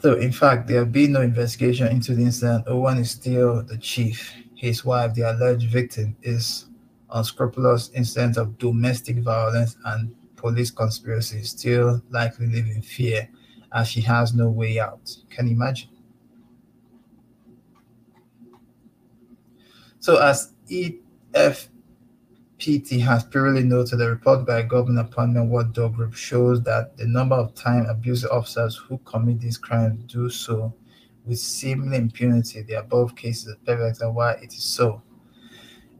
So, 0.00 0.14
in 0.14 0.30
fact, 0.30 0.68
there 0.68 0.78
have 0.78 0.92
been 0.92 1.12
no 1.12 1.22
investigation 1.22 1.88
into 1.88 2.14
the 2.14 2.22
incident. 2.22 2.64
Owen 2.68 2.98
is 2.98 3.10
still 3.10 3.64
the 3.64 3.76
chief. 3.78 4.32
His 4.54 4.84
wife, 4.84 5.14
the 5.14 5.22
alleged 5.22 5.68
victim, 5.68 6.16
is 6.22 6.66
unscrupulous 7.10 7.90
incident 7.94 8.36
of 8.36 8.58
domestic 8.58 9.18
violence 9.18 9.76
and 9.86 10.14
police 10.36 10.70
conspiracy, 10.70 11.42
still 11.42 12.00
likely 12.10 12.46
live 12.46 12.66
in 12.66 12.82
fear 12.82 13.28
as 13.72 13.88
she 13.88 14.00
has 14.02 14.34
no 14.34 14.48
way 14.48 14.78
out. 14.78 15.10
Can 15.30 15.48
you 15.48 15.54
imagine? 15.54 15.88
So 20.00 20.22
as 20.22 20.52
EFPT 20.70 21.68
has 23.00 23.24
previously 23.24 23.64
noted 23.64 24.00
a 24.00 24.08
report 24.08 24.46
by 24.46 24.60
a 24.60 24.62
government 24.62 25.08
appointment 25.08 25.50
watchdog 25.50 25.94
group 25.96 26.14
shows 26.14 26.62
that 26.62 26.96
the 26.96 27.06
number 27.06 27.34
of 27.34 27.54
time 27.54 27.86
abusive 27.86 28.30
officers 28.30 28.76
who 28.76 28.98
commit 28.98 29.40
these 29.40 29.58
crimes 29.58 30.04
do 30.04 30.30
so 30.30 30.72
with 31.26 31.38
seeming 31.38 31.94
impunity. 31.94 32.62
The 32.62 32.74
above 32.74 33.16
cases 33.16 33.56
perfect 33.66 34.00
and 34.00 34.14
why 34.14 34.32
it 34.34 34.54
is 34.54 34.62
so. 34.62 35.02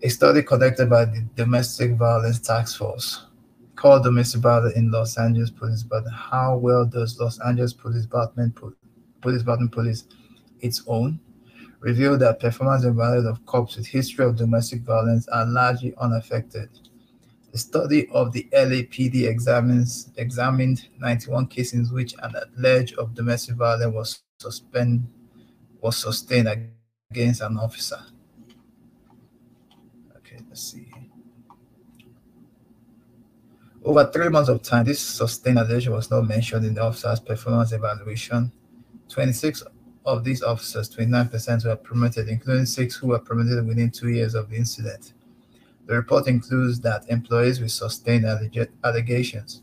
A 0.02 0.08
study 0.08 0.42
conducted 0.42 0.88
by 0.88 1.06
the 1.06 1.26
Domestic 1.34 1.96
Violence 1.96 2.38
Task 2.38 2.78
Force 2.78 3.26
called 3.74 4.04
Domestic 4.04 4.40
Violence 4.40 4.76
in 4.76 4.90
Los 4.92 5.18
Angeles 5.18 5.50
Police, 5.50 5.82
but 5.82 6.04
how 6.12 6.56
well 6.56 6.84
does 6.84 7.18
Los 7.18 7.40
Angeles 7.40 7.72
Police 7.72 8.02
Department 8.02 8.56
Police 9.20 9.38
Department 9.40 9.72
Police 9.72 10.04
its 10.60 10.82
own 10.86 11.18
revealed 11.80 12.20
that 12.20 12.40
performance 12.40 12.84
value 12.84 13.28
of 13.28 13.44
cops 13.46 13.76
with 13.76 13.86
history 13.86 14.24
of 14.24 14.36
domestic 14.36 14.82
violence 14.82 15.28
are 15.28 15.46
largely 15.46 15.94
unaffected. 15.98 16.68
The 17.52 17.58
study 17.58 18.08
of 18.10 18.32
the 18.32 18.46
LAPD 18.52 19.26
examines 19.26 20.10
examined 20.16 20.88
91 20.98 21.46
cases 21.46 21.88
in 21.88 21.94
which 21.94 22.14
an 22.22 22.34
alleged 22.56 22.98
of 22.98 23.14
domestic 23.14 23.56
violence 23.56 23.94
was 23.94 24.22
suspend 24.38 25.08
was 25.80 25.96
sustained 25.96 26.48
against 27.10 27.40
an 27.40 27.56
officer. 27.56 27.98
Okay, 30.16 30.38
let's 30.48 30.62
see. 30.62 30.90
Over 33.84 34.10
three 34.12 34.28
months 34.28 34.48
of 34.48 34.62
time, 34.62 34.84
this 34.84 35.00
sustained 35.00 35.58
allegation 35.58 35.92
was 35.92 36.10
not 36.10 36.26
mentioned 36.26 36.66
in 36.66 36.74
the 36.74 36.82
officer's 36.82 37.20
performance 37.20 37.72
evaluation. 37.72 38.52
26 39.08 39.62
of 40.04 40.24
these 40.24 40.42
officers, 40.42 40.88
29% 40.90 41.64
were 41.66 41.76
promoted, 41.76 42.28
including 42.28 42.66
six 42.66 42.96
who 42.96 43.08
were 43.08 43.18
promoted 43.18 43.66
within 43.66 43.90
two 43.90 44.08
years 44.08 44.34
of 44.34 44.50
the 44.50 44.56
incident. 44.56 45.12
The 45.86 45.94
report 45.94 46.28
includes 46.28 46.80
that 46.80 47.08
employees 47.08 47.60
with 47.60 47.70
sustained 47.70 48.24
allegations 48.84 49.62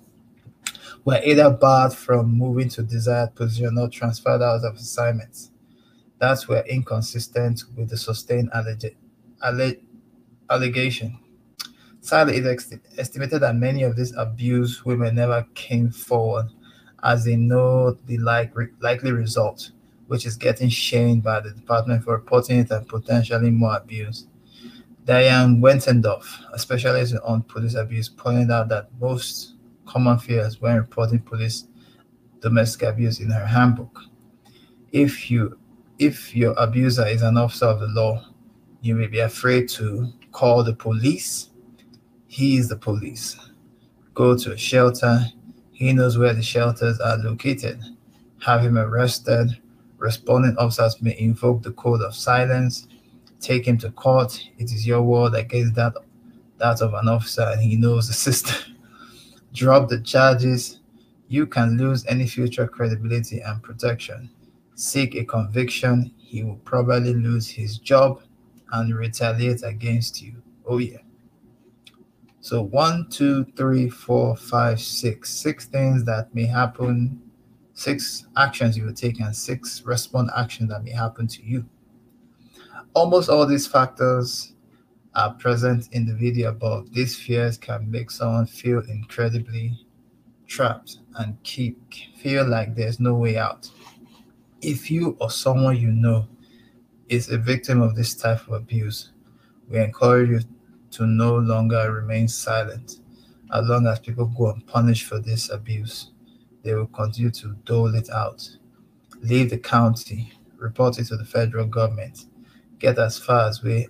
were 1.04 1.22
either 1.24 1.51
barred 1.51 1.94
from 1.94 2.32
moving 2.32 2.70
to 2.70 2.84
desired 2.84 3.36
position 3.36 3.77
or 3.77 3.89
transferred 3.89 4.42
out 4.42 4.63
of 4.63 4.75
assignments 4.75 5.51
that 6.20 6.48
were 6.48 6.63
inconsistent 6.68 7.63
with 7.75 7.89
the 7.89 7.98
sustained 7.98 8.51
alleg- 8.51 8.96
alleg- 9.44 9.82
allegation. 10.50 11.20
Sadly, 12.01 12.38
it 12.38 12.46
is 12.46 12.74
estimated 12.98 13.42
that 13.42 13.56
many 13.56 13.84
of 13.84 13.96
these 13.96 14.15
abused 14.15 14.84
women 14.84 15.15
never 15.15 15.46
came 15.54 15.92
forward 15.92 16.48
as 17.04 17.25
they 17.25 17.36
know 17.36 17.92
the 18.06 18.18
likely, 18.20 18.68
likely 18.80 19.12
result 19.12 19.72
which 20.07 20.25
is 20.25 20.35
getting 20.35 20.69
shamed 20.69 21.24
by 21.24 21.39
the 21.39 21.51
department 21.51 22.03
for 22.03 22.13
reporting 22.13 22.59
it 22.59 22.71
and 22.71 22.88
potentially 22.88 23.50
more 23.50 23.77
abuse. 23.77 24.27
Diane 25.05 25.62
Wetendorf, 25.62 26.25
a 26.51 26.59
specialist 26.59 27.15
on 27.24 27.43
police 27.43 27.75
abuse, 27.75 28.09
pointed 28.09 28.51
out 28.51 28.69
that 28.69 28.89
most 29.00 29.53
common 29.85 30.17
fears 30.17 30.59
when 30.59 30.77
reporting 30.77 31.19
police 31.19 31.65
domestic 32.39 32.89
abuse 32.89 33.19
in 33.19 33.29
her 33.29 33.45
handbook. 33.45 34.00
If 34.91 35.29
you 35.29 35.57
if 35.97 36.35
your 36.35 36.53
abuser 36.57 37.05
is 37.07 37.21
an 37.21 37.38
officer 37.38 37.65
of 37.67 37.79
the 37.79 37.88
law, 37.88 38.25
you 38.81 38.95
may 38.95 39.07
be 39.07 39.19
afraid 39.19 39.69
to 39.69 40.12
call 40.31 40.63
the 40.63 40.74
police. 40.74 41.50
He 42.27 42.57
is 42.57 42.67
the 42.67 42.75
police. 42.75 43.38
Go 44.13 44.38
to 44.38 44.53
a 44.53 44.57
shelter. 44.57 45.25
He 45.71 45.93
knows 45.93 46.17
where 46.17 46.33
the 46.33 46.41
shelters 46.41 47.00
are 47.00 47.17
located. 47.17 47.79
Have 48.41 48.62
him 48.62 48.77
arrested 48.77 49.57
Responding 50.05 50.55
officers 50.59 51.01
may 51.01 51.17
invoke 51.17 51.63
the 51.63 51.71
code 51.71 52.03
of 52.03 52.13
silence, 52.13 52.88
take 53.39 53.67
him 53.67 53.79
to 53.79 53.89
court. 53.89 54.39
It 54.59 54.71
is 54.71 54.85
your 54.85 55.01
word 55.01 55.33
against 55.33 55.74
that, 55.74 55.93
that 56.59 56.79
of 56.83 56.93
an 56.93 57.07
officer, 57.07 57.41
and 57.41 57.59
he 57.59 57.75
knows 57.75 58.07
the 58.07 58.13
system. 58.13 58.75
Drop 59.53 59.89
the 59.89 60.00
charges. 60.00 60.79
You 61.27 61.47
can 61.47 61.75
lose 61.79 62.05
any 62.05 62.27
future 62.27 62.67
credibility 62.67 63.39
and 63.39 63.63
protection. 63.63 64.29
Seek 64.75 65.15
a 65.15 65.25
conviction. 65.25 66.13
He 66.19 66.43
will 66.43 66.57
probably 66.57 67.15
lose 67.15 67.50
his 67.50 67.79
job 67.79 68.21
and 68.74 68.95
retaliate 68.95 69.63
against 69.63 70.21
you. 70.21 70.36
Oh, 70.67 70.77
yeah. 70.77 70.99
So, 72.41 72.62
one, 72.62 73.08
two, 73.10 73.45
three, 73.58 73.89
four, 73.89 74.36
five, 74.36 74.80
six. 74.80 75.32
Six 75.32 75.65
things 75.65 76.03
that 76.03 76.36
may 76.36 76.45
happen 76.45 77.24
six 77.75 78.25
actions 78.38 78.77
you 78.77 78.85
will 78.85 78.93
take, 78.93 79.19
and 79.19 79.35
six 79.35 79.83
respond 79.85 80.31
actions 80.35 80.69
that 80.69 80.83
may 80.83 80.91
happen 80.91 81.27
to 81.27 81.43
you. 81.43 81.65
Almost 82.93 83.29
all 83.29 83.45
these 83.45 83.67
factors 83.67 84.53
are 85.13 85.33
present 85.33 85.89
in 85.91 86.05
the 86.05 86.13
video 86.13 86.49
above. 86.49 86.91
These 86.93 87.15
fears 87.15 87.57
can 87.57 87.89
make 87.91 88.09
someone 88.09 88.47
feel 88.47 88.79
incredibly 88.79 89.77
trapped 90.47 90.99
and 91.15 91.41
keep 91.43 91.77
feel 92.17 92.47
like 92.47 92.75
there's 92.75 92.99
no 92.99 93.15
way 93.15 93.38
out. 93.38 93.69
If 94.61 94.89
you 94.89 95.17
or 95.19 95.29
someone 95.29 95.77
you 95.77 95.91
know 95.91 96.27
is 97.09 97.29
a 97.29 97.38
victim 97.38 97.81
of 97.81 97.95
this 97.95 98.15
type 98.15 98.47
of 98.47 98.53
abuse, 98.53 99.11
we 99.69 99.79
encourage 99.79 100.29
you 100.29 100.39
to 100.91 101.05
no 101.05 101.35
longer 101.35 101.91
remain 101.91 102.27
silent 102.27 102.99
as 103.53 103.67
long 103.67 103.85
as 103.85 103.99
people 103.99 104.25
go 104.27 104.51
unpunished 104.51 105.05
for 105.05 105.19
this 105.19 105.49
abuse 105.49 106.11
they 106.65 106.73
will 106.73 106.88
continue 106.88 107.32
to 107.32 107.56
dole 107.63 107.93
it 107.95 108.10
out. 108.10 108.49
Leave 109.21 109.51
the 109.51 109.58
county, 109.58 110.34
report 110.58 110.99
it 110.99 111.06
to 111.06 111.15
the 111.15 111.23
federal 111.23 111.65
government, 111.65 112.25
get 112.80 112.97
as 112.97 113.17
far 113.17 113.51
away 113.63 113.88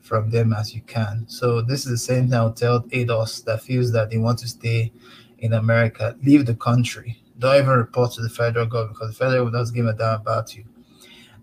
from 0.00 0.30
them 0.30 0.52
as 0.52 0.74
you 0.74 0.80
can. 0.82 1.24
So 1.28 1.60
this 1.60 1.84
is 1.84 1.90
the 1.90 1.98
same 1.98 2.28
thing 2.28 2.34
I'll 2.34 2.52
tell 2.52 2.82
ADOS 2.84 3.44
that 3.44 3.62
feels 3.62 3.92
that 3.92 4.10
they 4.10 4.18
want 4.18 4.38
to 4.38 4.48
stay 4.48 4.92
in 5.38 5.54
America. 5.54 6.16
Leave 6.22 6.46
the 6.46 6.54
country. 6.54 7.22
Don't 7.38 7.56
even 7.56 7.70
report 7.70 8.12
to 8.12 8.22
the 8.22 8.28
federal 8.28 8.66
government 8.66 8.94
because 8.94 9.10
the 9.10 9.24
federal 9.24 9.50
doesn't 9.50 9.74
give 9.74 9.86
a 9.86 9.92
damn 9.92 10.20
about 10.20 10.56
you. 10.56 10.64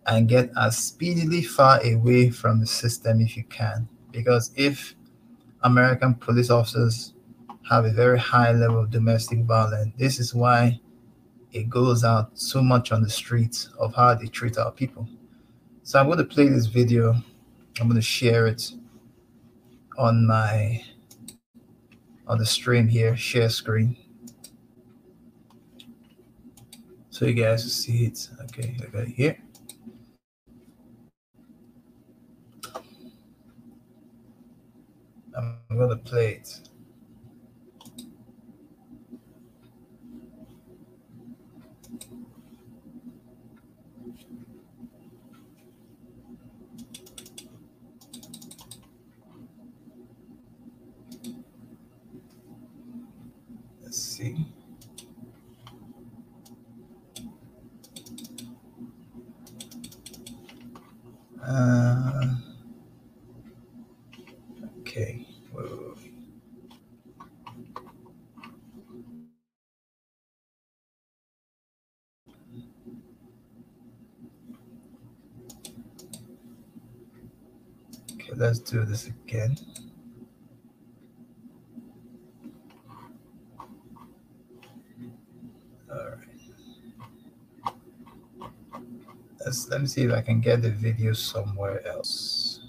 And 0.07 0.27
get 0.27 0.49
as 0.57 0.77
speedily 0.77 1.43
far 1.43 1.85
away 1.85 2.29
from 2.29 2.59
the 2.59 2.65
system 2.65 3.21
if 3.21 3.35
you 3.35 3.43
can. 3.43 3.87
Because 4.11 4.51
if 4.55 4.95
American 5.63 6.15
police 6.15 6.49
officers 6.49 7.13
have 7.69 7.85
a 7.85 7.91
very 7.91 8.17
high 8.17 8.51
level 8.51 8.79
of 8.79 8.89
domestic 8.89 9.39
violence. 9.41 9.93
This 9.95 10.19
is 10.19 10.33
why 10.33 10.79
it 11.51 11.69
goes 11.69 12.03
out 12.03 12.31
so 12.33 12.63
much 12.63 12.91
on 12.91 13.03
the 13.03 13.09
streets 13.09 13.69
of 13.79 13.93
how 13.93 14.15
they 14.15 14.25
treat 14.25 14.57
our 14.57 14.71
people. 14.71 15.07
So 15.83 15.99
I'm 15.99 16.07
going 16.07 16.17
to 16.17 16.23
play 16.23 16.49
this 16.49 16.65
video. 16.65 17.13
I'm 17.79 17.87
going 17.87 17.95
to 17.95 18.01
share 18.01 18.47
it 18.47 18.71
on 19.97 20.25
my 20.25 20.83
on 22.27 22.37
the 22.37 22.45
stream 22.45 22.87
here, 22.87 23.15
share 23.15 23.49
screen. 23.49 23.97
So 27.09 27.25
you 27.25 27.33
guys 27.33 27.71
see 27.71 28.05
it. 28.05 28.29
Okay, 28.45 28.77
I 28.81 28.85
got 28.87 29.03
it 29.03 29.09
here. 29.09 29.37
I'm 35.35 35.57
going 35.69 35.89
to 35.89 35.97
play 35.97 36.33
it. 36.33 36.68
See. 54.19 54.35
Uh, 61.47 62.35
okay. 64.79 65.25
Whoa. 65.53 65.95
Okay, 78.15 78.31
let's 78.35 78.59
do 78.59 78.83
this 78.83 79.07
again. 79.07 79.57
Let's, 89.45 89.58
let 89.69 89.81
me 89.81 89.87
see 89.87 90.01
if 90.01 90.11
I 90.11 90.21
can 90.21 90.41
get 90.41 90.63
the 90.63 90.71
video 90.71 91.13
somewhere 91.13 91.85
else. 91.87 92.59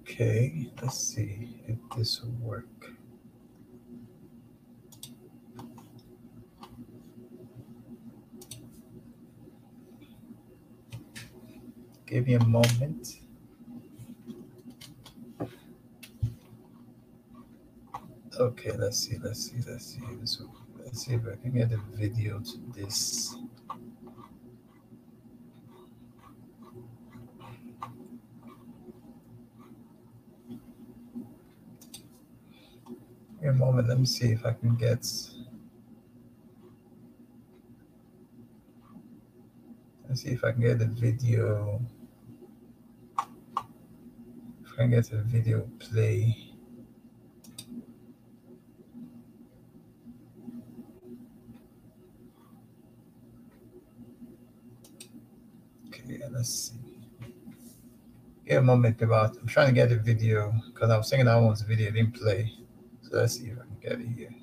Okay, 0.00 0.70
let's 0.82 0.98
see 0.98 1.62
if 1.66 1.78
this 1.96 2.20
will 2.22 2.32
work. 2.46 2.66
Give 12.12 12.26
me 12.26 12.34
a 12.34 12.44
moment. 12.44 13.20
Okay, 18.38 18.72
let's 18.72 18.98
see, 18.98 19.16
let's 19.22 19.50
see, 19.50 19.56
let's 19.66 19.86
see. 19.86 20.02
Let's 20.84 21.06
see 21.06 21.14
if 21.14 21.22
I 21.26 21.36
can 21.40 21.52
get 21.52 21.72
a 21.72 21.80
video 21.94 22.40
to 22.40 22.58
this. 22.76 23.34
Give 33.40 33.42
me 33.42 33.48
a 33.48 33.52
moment, 33.54 33.88
let 33.88 33.98
me 33.98 34.04
see 34.04 34.32
if 34.32 34.44
I 34.44 34.52
can 34.52 34.76
get. 34.76 35.06
Let's 40.06 40.22
see 40.22 40.28
if 40.28 40.44
I 40.44 40.52
can 40.52 40.60
get 40.60 40.78
the 40.78 40.84
video. 40.84 41.80
If 44.72 44.78
I 44.78 44.82
can 44.84 44.90
get 44.90 45.12
a 45.12 45.16
video 45.16 45.68
play. 45.78 46.34
Okay, 55.88 56.20
let's 56.30 56.70
see. 56.70 56.78
Give 58.46 58.58
a 58.58 58.62
moment 58.62 59.02
about. 59.02 59.36
I'm 59.36 59.46
trying 59.46 59.66
to 59.66 59.74
get 59.74 59.90
the 59.90 59.96
video 59.96 60.54
because 60.66 60.88
I 60.88 60.96
was 60.96 61.10
thinking 61.10 61.26
that 61.26 61.36
one's 61.36 61.60
video 61.60 61.90
didn't 61.90 62.14
play. 62.14 62.50
So 63.02 63.18
let's 63.18 63.38
see 63.38 63.48
if 63.48 63.58
I 63.58 63.64
can 63.64 63.76
get 63.82 64.00
it 64.00 64.08
here. 64.16 64.34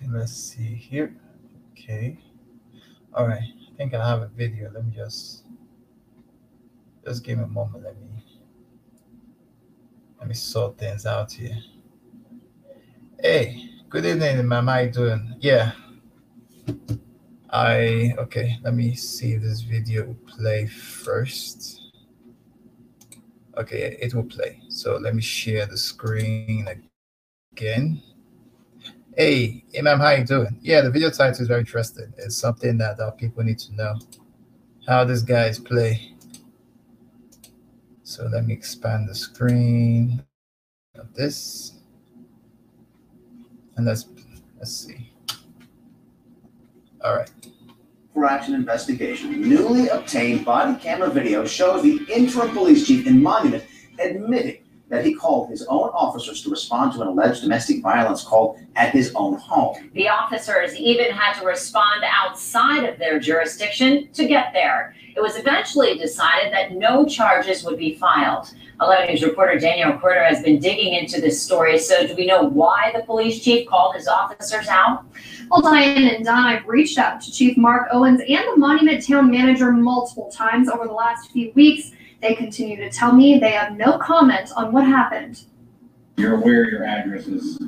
Okay, 0.00 0.06
let's 0.18 0.32
see 0.32 0.74
here. 0.74 1.14
Okay. 1.72 2.18
All 3.14 3.26
right. 3.26 3.42
I 3.42 3.76
think 3.76 3.94
I 3.94 4.06
have 4.06 4.22
a 4.22 4.26
video. 4.26 4.70
Let 4.74 4.84
me 4.84 4.92
just 4.94 5.44
just 7.04 7.22
give 7.22 7.38
me 7.38 7.44
a 7.44 7.46
moment. 7.46 7.84
Let 7.84 7.96
me 8.00 8.08
let 10.18 10.28
me 10.28 10.34
sort 10.34 10.76
things 10.76 11.06
out 11.06 11.32
here. 11.32 11.56
Hey, 13.20 13.70
good 13.88 14.04
evening. 14.04 14.50
How 14.50 14.78
you 14.78 14.90
doing? 14.90 15.36
Yeah. 15.40 15.72
I 17.50 18.14
okay. 18.18 18.58
Let 18.64 18.74
me 18.74 18.94
see 18.96 19.36
this 19.36 19.60
video 19.60 20.04
will 20.06 20.14
play 20.26 20.66
first. 20.66 21.92
Okay, 23.56 23.96
it 24.00 24.14
will 24.14 24.24
play. 24.24 24.60
So 24.68 24.96
let 24.96 25.14
me 25.14 25.22
share 25.22 25.66
the 25.66 25.76
screen 25.78 26.68
again. 27.52 28.02
Hey, 29.18 29.64
Imam, 29.76 29.98
how 29.98 30.10
you 30.10 30.24
doing? 30.24 30.60
Yeah, 30.62 30.80
the 30.80 30.92
video 30.92 31.10
title 31.10 31.42
is 31.42 31.48
very 31.48 31.58
interesting. 31.58 32.14
It's 32.18 32.36
something 32.36 32.78
that 32.78 33.00
our 33.00 33.10
people 33.10 33.42
need 33.42 33.58
to 33.58 33.74
know 33.74 33.98
how 34.86 35.02
these 35.02 35.24
guys 35.24 35.58
play. 35.58 36.12
So 38.04 38.28
let 38.32 38.46
me 38.46 38.54
expand 38.54 39.08
the 39.08 39.16
screen 39.16 40.22
of 40.94 41.12
this, 41.14 41.80
and 43.74 43.86
let's 43.86 44.06
let's 44.56 44.86
see. 44.86 45.10
All 47.02 47.16
right. 47.16 47.30
action 48.24 48.54
investigation. 48.54 49.40
Newly 49.40 49.88
obtained 49.88 50.44
body 50.44 50.78
camera 50.78 51.10
video 51.10 51.44
shows 51.44 51.82
the 51.82 52.06
interim 52.08 52.52
police 52.52 52.86
chief 52.86 53.04
in 53.08 53.20
Monument 53.20 53.64
admitting 53.98 54.62
that 54.88 55.04
he 55.04 55.14
called 55.14 55.50
his 55.50 55.64
own 55.66 55.90
officers 55.90 56.42
to 56.42 56.50
respond 56.50 56.92
to 56.92 57.02
an 57.02 57.08
alleged 57.08 57.42
domestic 57.42 57.82
violence 57.82 58.24
call 58.24 58.58
at 58.76 58.92
his 58.92 59.12
own 59.14 59.38
home. 59.38 59.90
The 59.94 60.08
officers 60.08 60.74
even 60.76 61.10
had 61.10 61.38
to 61.40 61.46
respond 61.46 62.04
outside 62.04 62.84
of 62.84 62.98
their 62.98 63.18
jurisdiction 63.18 64.08
to 64.14 64.26
get 64.26 64.52
there. 64.52 64.94
It 65.14 65.20
was 65.20 65.36
eventually 65.36 65.98
decided 65.98 66.52
that 66.52 66.72
no 66.72 67.04
charges 67.04 67.64
would 67.64 67.78
be 67.78 67.96
filed. 67.96 68.54
11 68.80 69.08
News 69.08 69.22
reporter 69.24 69.58
Danielle 69.58 69.98
Corder 69.98 70.22
has 70.22 70.42
been 70.42 70.60
digging 70.60 70.94
into 70.94 71.20
this 71.20 71.42
story. 71.42 71.78
So, 71.78 72.06
do 72.06 72.14
we 72.14 72.26
know 72.26 72.44
why 72.44 72.92
the 72.94 73.02
police 73.02 73.42
chief 73.42 73.68
called 73.68 73.96
his 73.96 74.06
officers 74.06 74.68
out? 74.68 75.04
Well, 75.50 75.62
Diane 75.62 76.14
and 76.14 76.24
Don, 76.24 76.44
I've 76.44 76.66
reached 76.66 76.98
out 76.98 77.20
to 77.22 77.32
Chief 77.32 77.56
Mark 77.56 77.88
Owens 77.90 78.20
and 78.20 78.44
the 78.52 78.56
Monument 78.56 79.04
Town 79.04 79.30
Manager 79.30 79.72
multiple 79.72 80.30
times 80.30 80.68
over 80.68 80.86
the 80.86 80.92
last 80.92 81.32
few 81.32 81.50
weeks. 81.56 81.90
They 82.20 82.34
continue 82.34 82.76
to 82.76 82.90
tell 82.90 83.12
me 83.12 83.38
they 83.38 83.52
have 83.52 83.76
no 83.76 83.98
comment 83.98 84.50
on 84.56 84.72
what 84.72 84.84
happened. 84.84 85.44
You're 86.16 86.34
aware 86.34 86.68
your 86.68 86.84
address 86.84 87.28
is 87.28 87.58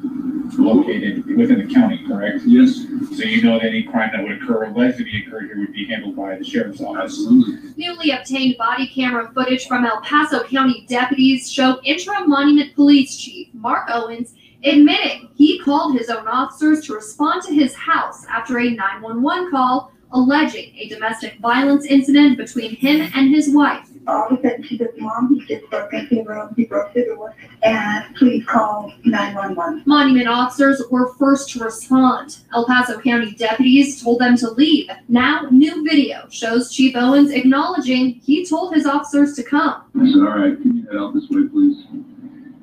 located 0.59 1.25
within 1.37 1.65
the 1.65 1.73
county, 1.73 2.05
correct? 2.09 2.41
Yes, 2.45 2.85
So 3.17 3.23
you 3.23 3.43
know 3.43 3.61
that 3.61 3.67
any 3.67 3.85
crime 3.85 4.11
that 4.13 4.25
would 4.25 4.43
occur, 4.43 4.65
alleged 4.65 4.99
to 4.99 5.05
be 5.05 5.23
occurred 5.25 5.45
here, 5.47 5.61
would 5.61 5.73
be 5.73 5.87
handled 5.87 6.17
by 6.17 6.37
the 6.37 6.45
sheriff's 6.45 6.81
office? 6.81 7.13
absolutely. 7.13 7.71
Newly 7.77 8.11
obtained 8.11 8.57
body 8.59 8.89
camera 8.89 9.31
footage 9.33 9.69
from 9.69 9.85
El 9.87 10.01
Paso 10.01 10.43
County 10.43 10.85
deputies 10.89 11.51
show 11.51 11.81
interim 11.85 12.29
Monument 12.29 12.75
Police 12.75 13.17
Chief 13.17 13.55
Mark 13.55 13.89
Owens 13.89 14.35
admitting 14.65 15.29
he 15.37 15.61
called 15.61 15.97
his 15.97 16.11
own 16.11 16.27
officers 16.27 16.85
to 16.87 16.95
respond 16.95 17.43
to 17.43 17.55
his 17.55 17.73
house 17.75 18.27
after 18.27 18.59
a 18.59 18.69
911 18.71 19.53
call 19.53 19.93
alleging 20.13 20.75
a 20.77 20.89
domestic 20.89 21.39
violence 21.39 21.87
incident 21.87 22.37
between 22.37 22.75
him 22.75 23.09
and 23.15 23.33
his 23.33 23.55
wife. 23.55 23.89
All 24.11 24.29
he 24.29 24.43
said 24.43 24.63
to 24.63 24.77
his 24.77 24.89
mom, 24.99 25.35
he 25.35 25.47
just 25.47 25.71
broke 25.71 25.93
into 25.93 26.17
the 26.17 26.23
room, 26.25 26.53
he 26.57 26.65
broke 26.65 26.93
the 26.93 27.05
door, 27.05 27.35
and 27.63 28.15
please 28.17 28.45
call 28.47 28.93
nine 29.05 29.35
one 29.35 29.55
one. 29.55 29.83
Monument 29.87 30.29
officers 30.29 30.83
were 30.91 31.15
first 31.15 31.51
to 31.51 31.65
respond. 31.65 32.39
El 32.55 32.67
Paso 32.67 33.01
County 33.01 33.33
deputies 33.33 34.03
told 34.03 34.21
them 34.21 34.37
to 34.39 34.51
leave. 34.51 34.89
Now, 35.09 35.47
new 35.51 35.85
video 35.85 36.29
shows 36.31 36.73
Chief 36.73 36.95
Owens 36.97 37.31
acknowledging 37.31 38.15
he 38.25 38.45
told 38.47 38.75
his 38.75 38.87
officers 38.87 39.35
to 39.37 39.43
come. 39.43 39.83
I 40.01 40.07
said, 40.11 40.17
all 40.17 40.23
right, 40.39 40.61
can 40.61 40.77
you 40.77 40.87
head 40.87 40.97
out 40.97 41.15
this 41.15 41.25
way, 41.31 41.49
please? 41.49 41.85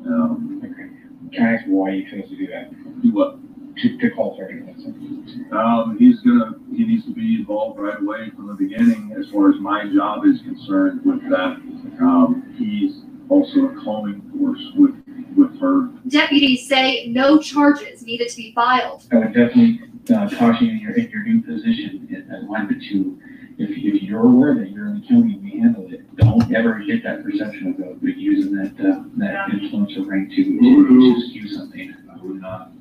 Um, 0.05 0.61
Okay. 0.63 0.89
Can 1.33 1.45
I 1.45 1.53
ask 1.55 1.65
why 1.67 1.91
you 1.91 2.09
chose 2.09 2.29
to 2.29 2.35
do 2.35 2.47
that? 2.47 2.71
do 3.01 3.11
what? 3.11 3.37
To, 3.83 3.97
to 3.97 4.09
call 4.11 4.35
Sergeant 4.35 4.65
Wilson? 4.65 5.47
Um, 5.51 5.97
he's 5.99 6.19
gonna, 6.21 6.55
he 6.75 6.83
needs 6.83 7.05
to 7.05 7.13
be 7.13 7.35
involved 7.35 7.79
right 7.79 7.99
away 8.01 8.31
from 8.35 8.47
the 8.47 8.55
beginning 8.55 9.13
as 9.19 9.29
far 9.29 9.49
as 9.49 9.59
my 9.59 9.87
job 9.93 10.25
is 10.25 10.41
concerned 10.41 11.05
with 11.05 11.21
that. 11.29 11.61
Um, 12.01 12.55
he's 12.57 13.03
also 13.29 13.67
a 13.67 13.83
calming 13.83 14.21
force 14.35 14.63
with, 14.75 14.95
with 15.35 15.59
her. 15.59 15.89
Deputies 16.07 16.67
say 16.67 17.07
no 17.09 17.37
charges 17.39 18.01
needed 18.01 18.29
to 18.29 18.37
be 18.37 18.51
filed. 18.53 19.03
I 19.11 19.17
would 19.17 19.33
definitely 19.33 19.81
uh, 20.09 20.27
caution 20.29 20.67
you 20.67 20.71
in 20.71 20.79
your, 20.79 20.93
in 20.93 21.09
your 21.11 21.23
new 21.23 21.41
position 21.43 22.07
in 22.09 22.31
alignment 22.33 22.81
to, 22.89 23.19
if, 23.59 23.69
if 23.69 24.01
you're 24.01 24.25
aware 24.25 24.55
that 24.55 24.71
you're 24.71 24.87
in 24.87 25.01
the 25.01 25.07
county 25.07 25.33
and 25.33 25.43
we 25.43 25.59
handle 25.59 25.87
it, 25.93 26.15
don't 26.15 26.51
ever 26.55 26.79
get 26.79 27.03
that 27.03 27.23
perception 27.23 27.75
of, 27.79 27.97
of 27.97 28.03
using 28.03 28.55
that, 28.55 28.73
uh, 28.83 29.03
that 29.17 29.49
influence 29.53 29.95
or 29.97 30.05
rank 30.05 30.29
to, 30.29 30.43
to 30.43 31.21
skew 31.29 31.47
something. 31.47 31.93
I 32.11 32.23
would 32.23 32.41
not 32.41 32.71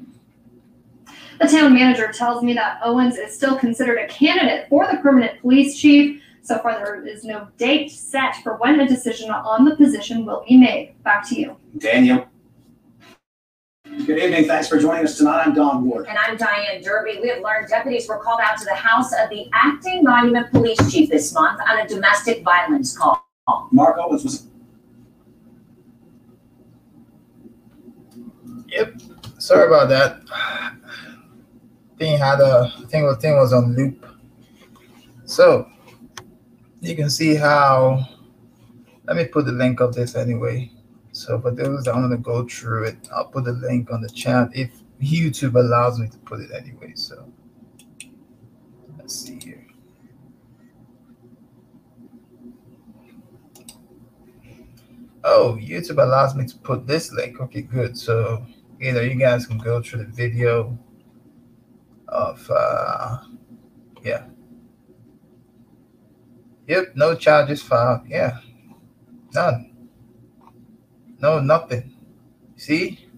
The 1.38 1.48
town 1.48 1.74
manager 1.74 2.10
tells 2.12 2.42
me 2.42 2.54
that 2.54 2.80
Owens 2.82 3.16
is 3.16 3.34
still 3.34 3.58
considered 3.58 3.98
a 3.98 4.06
candidate 4.08 4.68
for 4.68 4.86
the 4.90 4.98
permanent 4.98 5.40
police 5.40 5.78
chief. 5.78 6.22
So 6.42 6.58
far, 6.58 6.78
there 6.78 7.04
is 7.04 7.24
no 7.24 7.48
date 7.58 7.90
set 7.90 8.36
for 8.36 8.56
when 8.56 8.80
a 8.80 8.88
decision 8.88 9.30
on 9.30 9.64
the 9.64 9.76
position 9.76 10.24
will 10.24 10.44
be 10.48 10.56
made. 10.56 10.94
Back 11.02 11.28
to 11.28 11.38
you. 11.38 11.56
Daniel. 11.78 12.26
Good 14.06 14.18
evening. 14.18 14.46
Thanks 14.46 14.68
for 14.68 14.78
joining 14.78 15.04
us 15.04 15.16
tonight. 15.16 15.42
I'm 15.44 15.54
Don 15.54 15.84
Ward. 15.84 16.06
And 16.06 16.16
I'm 16.16 16.36
Diane 16.36 16.82
Derby. 16.82 17.18
We 17.20 17.28
have 17.28 17.42
learned 17.42 17.68
deputies 17.68 18.08
were 18.08 18.18
called 18.18 18.40
out 18.42 18.58
to 18.58 18.64
the 18.64 18.74
house 18.74 19.12
of 19.12 19.28
the 19.30 19.48
acting 19.52 20.04
Monument 20.04 20.50
Police 20.50 20.78
Chief 20.92 21.10
this 21.10 21.34
month 21.34 21.60
on 21.68 21.80
a 21.80 21.88
domestic 21.88 22.44
violence 22.44 22.96
call. 22.96 23.26
Mark 23.70 23.96
Owens 23.98 24.24
was 24.24 24.46
Yep. 28.68 28.94
Sorry 29.38 29.66
about 29.66 29.88
that 29.88 30.20
thing 31.98 32.18
had 32.18 32.40
a 32.40 32.70
thing 32.88 33.04
was 33.04 33.18
thing 33.18 33.36
was 33.36 33.52
on 33.52 33.74
loop. 33.74 34.06
So 35.24 35.68
you 36.80 36.94
can 36.94 37.10
see 37.10 37.34
how 37.34 38.06
let 39.06 39.16
me 39.16 39.24
put 39.24 39.46
the 39.46 39.52
link 39.52 39.80
of 39.80 39.94
this 39.94 40.14
anyway. 40.14 40.70
So 41.12 41.40
for 41.40 41.50
those 41.50 41.84
that 41.84 41.94
want 41.94 42.12
to 42.12 42.18
go 42.18 42.46
through 42.46 42.84
it, 42.84 43.08
I'll 43.14 43.28
put 43.28 43.44
the 43.44 43.52
link 43.52 43.90
on 43.90 44.02
the 44.02 44.08
chat 44.08 44.50
if 44.52 44.70
YouTube 45.00 45.54
allows 45.54 45.98
me 45.98 46.08
to 46.08 46.18
put 46.18 46.40
it 46.40 46.50
anyway. 46.52 46.92
So 46.94 47.32
let's 48.98 49.14
see 49.14 49.38
here. 49.42 49.66
Oh, 55.24 55.58
YouTube 55.60 56.02
allows 56.02 56.34
me 56.34 56.46
to 56.46 56.56
put 56.58 56.86
this 56.86 57.12
link. 57.12 57.40
Okay, 57.40 57.62
good. 57.62 57.96
So 57.96 58.46
either 58.80 59.04
you 59.04 59.14
guys 59.14 59.46
can 59.46 59.58
go 59.58 59.82
through 59.82 60.04
the 60.04 60.12
video 60.12 60.78
of 62.16 62.50
uh 62.50 63.18
yeah. 64.02 64.24
Yep, 66.66 66.92
no 66.96 67.14
charges 67.14 67.62
filed. 67.62 68.02
Yeah. 68.08 68.38
None. 69.34 69.76
No, 71.20 71.40
nothing. 71.40 71.94
See? 72.56 73.08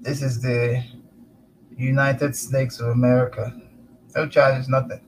This 0.00 0.22
is 0.22 0.40
the 0.40 0.84
United 1.76 2.34
Snakes 2.36 2.80
of 2.80 2.88
America. 2.88 3.52
No 4.14 4.26
charges, 4.28 4.68
nothing. 4.68 5.00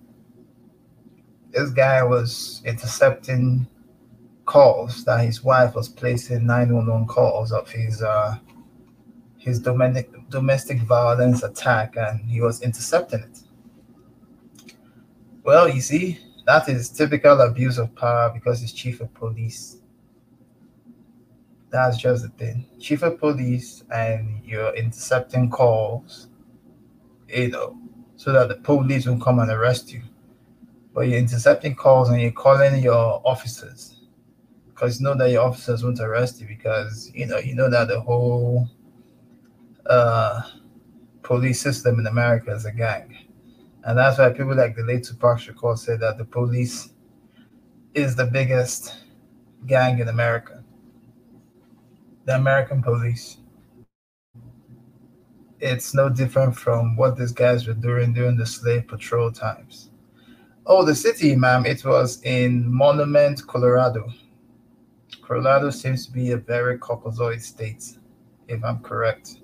This 1.51 1.71
guy 1.71 2.03
was 2.03 2.63
intercepting 2.65 3.67
calls 4.45 5.05
that 5.05 5.25
his 5.25 5.43
wife 5.43 5.75
was 5.75 5.89
placing 5.89 6.47
911 6.47 7.07
calls 7.07 7.53
of 7.53 7.71
his 7.71 8.03
uh 8.03 8.37
his 9.39 9.61
domestic 9.61 10.11
domestic 10.29 10.81
violence 10.81 11.43
attack 11.43 11.97
and 11.97 12.21
he 12.31 12.41
was 12.41 12.61
intercepting 12.63 13.21
it. 13.21 13.41
Well, 15.45 15.69
you 15.69 15.81
see, 15.81 16.19
that 16.45 16.69
is 16.69 16.91
typical 16.91 17.41
abuse 17.41 17.79
of 17.79 17.95
power 17.95 18.31
because 18.35 18.61
he's 18.61 18.73
chief 18.73 19.01
of 19.01 19.13
police. 19.15 19.79
That's 21.71 21.97
just 21.97 22.23
the 22.23 22.31
thing. 22.31 22.67
Chief 22.81 23.03
of 23.03 23.19
police 23.19 23.85
and 23.91 24.41
you're 24.45 24.75
intercepting 24.75 25.51
calls, 25.51 26.29
you 27.29 27.49
know, 27.49 27.79
so 28.17 28.33
that 28.33 28.49
the 28.49 28.57
police 28.57 29.07
will 29.07 29.21
come 29.21 29.39
and 29.39 29.51
arrest 29.51 29.93
you. 29.93 30.03
But 30.95 31.03
you're 31.09 31.19
intercepting 31.19 31.77
calls 31.77 32.09
and 32.09 32.21
you're 32.21 32.33
calling 32.33 32.83
your 32.83 33.23
officers 33.25 34.01
because 34.79 35.01
you 35.01 35.05
know 35.05 35.15
that 35.15 35.31
your 35.31 35.43
officers 35.43 35.83
won't 35.83 36.01
arrest 36.01 36.41
you 36.41 36.47
because 36.47 37.11
you 37.13 37.27
know 37.27 37.39
you 37.39 37.55
know 37.55 37.69
that 37.69 37.89
the 37.89 38.01
whole 38.01 38.69
uh, 39.89 40.43
police 41.23 41.61
system 41.61 41.99
in 41.99 42.07
America 42.07 42.53
is 42.53 42.65
a 42.65 42.73
gang. 42.73 43.17
And 43.85 43.97
that's 43.97 44.19
why 44.19 44.31
people 44.31 44.55
like 44.55 44.77
the 44.77 44.83
late 44.83 45.05
Tupac 45.05 45.39
Shakur 45.39 45.79
say 45.79 45.97
that 45.97 46.19
the 46.19 46.25
police 46.25 46.91
is 47.95 48.15
the 48.15 48.27
biggest 48.27 48.95
gang 49.67 49.99
in 49.99 50.09
America. 50.09 50.63
The 52.27 52.35
American 52.35 52.83
police. 52.83 53.39
It's 55.61 55.95
no 55.95 56.09
different 56.09 56.55
from 56.55 56.97
what 56.97 57.17
these 57.17 57.33
guys 57.33 57.67
were 57.67 57.75
doing 57.75 58.13
during 58.13 58.37
the 58.37 58.47
slave 58.47 58.87
patrol 58.87 59.33
times. 59.33 59.91
Oh, 60.67 60.85
the 60.85 60.95
city, 60.95 61.35
ma'am, 61.35 61.65
it 61.65 61.85
was 61.85 62.23
in 62.23 62.71
Monument, 62.71 63.45
Colorado. 63.47 64.07
Colorado 65.23 65.71
seems 65.71 66.07
to 66.07 66.13
be 66.13 66.33
a 66.33 66.37
very 66.37 66.79
Caucasoid 66.79 67.41
state, 67.41 67.99
if 68.49 68.63
I'm 68.63 68.81
correct. 68.81 69.39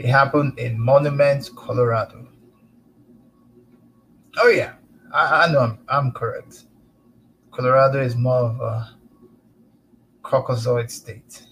It 0.00 0.06
happened 0.06 0.58
in 0.58 0.80
Monument, 0.80 1.50
Colorado. 1.56 2.26
Oh 4.38 4.48
yeah, 4.48 4.72
I, 5.12 5.44
I 5.44 5.52
know 5.52 5.60
I'm, 5.60 5.78
I'm 5.90 6.12
correct. 6.12 6.64
Colorado 7.50 8.00
is 8.00 8.16
more 8.16 8.44
of 8.48 8.60
a 8.62 8.96
Caucasoid 10.22 10.90
state. 10.90 11.46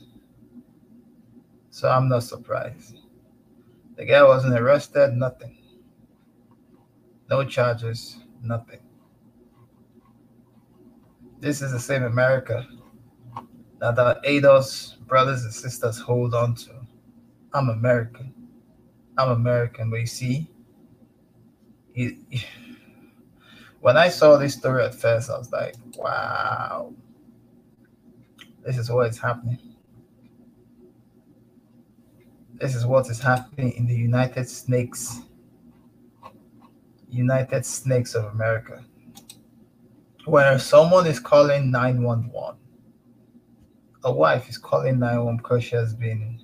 So 1.68 1.90
I'm 1.90 2.08
not 2.08 2.22
surprised. 2.22 2.96
The 3.96 4.06
guy 4.06 4.22
wasn't 4.22 4.58
arrested, 4.58 5.12
nothing. 5.12 5.58
No 7.28 7.44
charges, 7.44 8.16
nothing. 8.42 8.80
This 11.38 11.60
is 11.60 11.72
the 11.72 11.80
same 11.80 12.04
America 12.04 12.66
that 13.80 13.98
our 13.98 14.18
ADOS 14.22 15.06
brothers 15.06 15.44
and 15.44 15.52
sisters 15.52 15.98
hold 15.98 16.32
on 16.32 16.54
to. 16.54 16.70
I'm 17.52 17.68
American. 17.68 18.32
I'm 19.18 19.30
American, 19.30 19.90
but 19.90 19.98
you 19.98 20.06
see, 20.06 20.48
he, 21.92 22.18
when 23.80 23.96
I 23.96 24.08
saw 24.08 24.36
this 24.36 24.54
story 24.54 24.84
at 24.84 24.94
first, 24.94 25.28
I 25.28 25.36
was 25.36 25.50
like, 25.50 25.74
wow, 25.96 26.94
this 28.64 28.78
is 28.78 28.90
what 28.90 29.08
is 29.08 29.18
happening. 29.18 29.58
This 32.54 32.76
is 32.76 32.86
what 32.86 33.10
is 33.10 33.20
happening 33.20 33.72
in 33.72 33.86
the 33.86 33.94
United 33.94 34.48
Snakes, 34.48 35.22
United 37.08 37.66
Snakes 37.66 38.14
of 38.14 38.26
America, 38.26 38.84
where 40.26 40.58
someone 40.60 41.06
is 41.06 41.18
calling 41.18 41.72
911. 41.72 42.56
A 44.04 44.12
wife 44.12 44.48
is 44.48 44.58
calling 44.58 45.00
911 45.00 45.38
because 45.38 45.64
she 45.64 45.74
has 45.74 45.92
been 45.92 46.40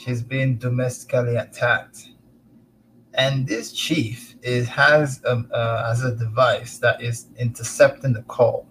she's 0.00 0.22
been 0.22 0.58
domestically 0.58 1.36
attacked. 1.36 2.08
And 3.14 3.46
this 3.46 3.72
chief 3.72 4.36
is 4.42 4.68
has 4.68 5.20
um, 5.26 5.50
uh, 5.52 5.88
has 5.88 6.04
a 6.04 6.14
device 6.14 6.78
that 6.78 7.02
is 7.02 7.26
intercepting 7.38 8.12
the 8.12 8.22
call. 8.22 8.66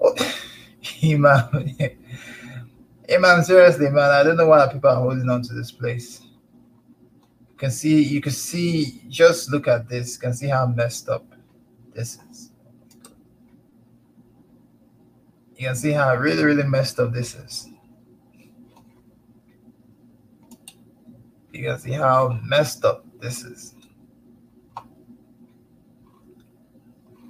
Oh, 0.00 0.14
Imam, 1.04 1.48
Imam, 3.12 3.42
seriously, 3.44 3.90
man, 3.90 4.10
I 4.10 4.22
don't 4.22 4.36
know 4.36 4.48
why 4.48 4.66
people 4.72 4.90
are 4.90 4.96
holding 4.96 5.28
on 5.28 5.42
to 5.42 5.54
this 5.54 5.70
place. 5.70 6.22
You 7.50 7.56
can 7.58 7.70
see, 7.70 8.02
you 8.02 8.20
can 8.20 8.32
see, 8.32 9.02
just 9.08 9.50
look 9.50 9.68
at 9.68 9.88
this. 9.88 10.14
You 10.14 10.20
can 10.20 10.34
see 10.34 10.48
how 10.48 10.66
messed 10.66 11.08
up 11.08 11.24
this 11.94 12.18
is. 12.30 12.50
You 15.56 15.68
can 15.68 15.76
see 15.76 15.92
how 15.92 16.14
really, 16.16 16.44
really 16.44 16.64
messed 16.64 16.98
up 17.00 17.12
this 17.12 17.34
is. 17.34 17.70
You 21.56 21.64
can 21.64 21.78
see 21.80 21.92
how 21.92 22.40
messed 22.44 22.84
up 22.84 23.06
this 23.20 23.44
is. 23.44 23.74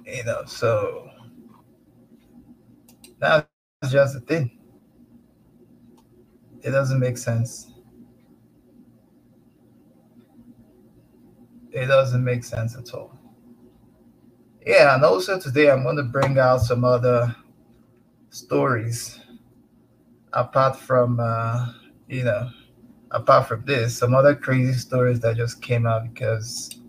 You 0.05 0.23
know, 0.25 0.43
so 0.47 1.09
that's 3.19 3.47
just 3.89 4.17
a 4.17 4.21
thing. 4.21 4.59
It 6.63 6.71
doesn't 6.71 6.99
make 6.99 7.17
sense. 7.17 7.71
It 11.71 11.87
doesn't 11.87 12.23
make 12.23 12.43
sense 12.43 12.75
at 12.77 12.93
all. 12.93 13.17
Yeah, 14.65 14.95
and 14.95 15.03
also 15.05 15.39
today 15.39 15.71
I'm 15.71 15.83
going 15.83 15.97
to 15.97 16.03
bring 16.03 16.39
out 16.39 16.61
some 16.61 16.83
other 16.85 17.35
stories 18.29 19.19
apart 20.33 20.77
from, 20.77 21.19
uh, 21.19 21.73
you 22.07 22.23
know, 22.25 22.49
apart 23.11 23.47
from 23.47 23.63
this, 23.65 23.97
some 23.97 24.13
other 24.13 24.35
crazy 24.35 24.73
stories 24.73 25.19
that 25.21 25.37
just 25.37 25.61
came 25.61 25.85
out 25.85 26.11
because 26.13 26.79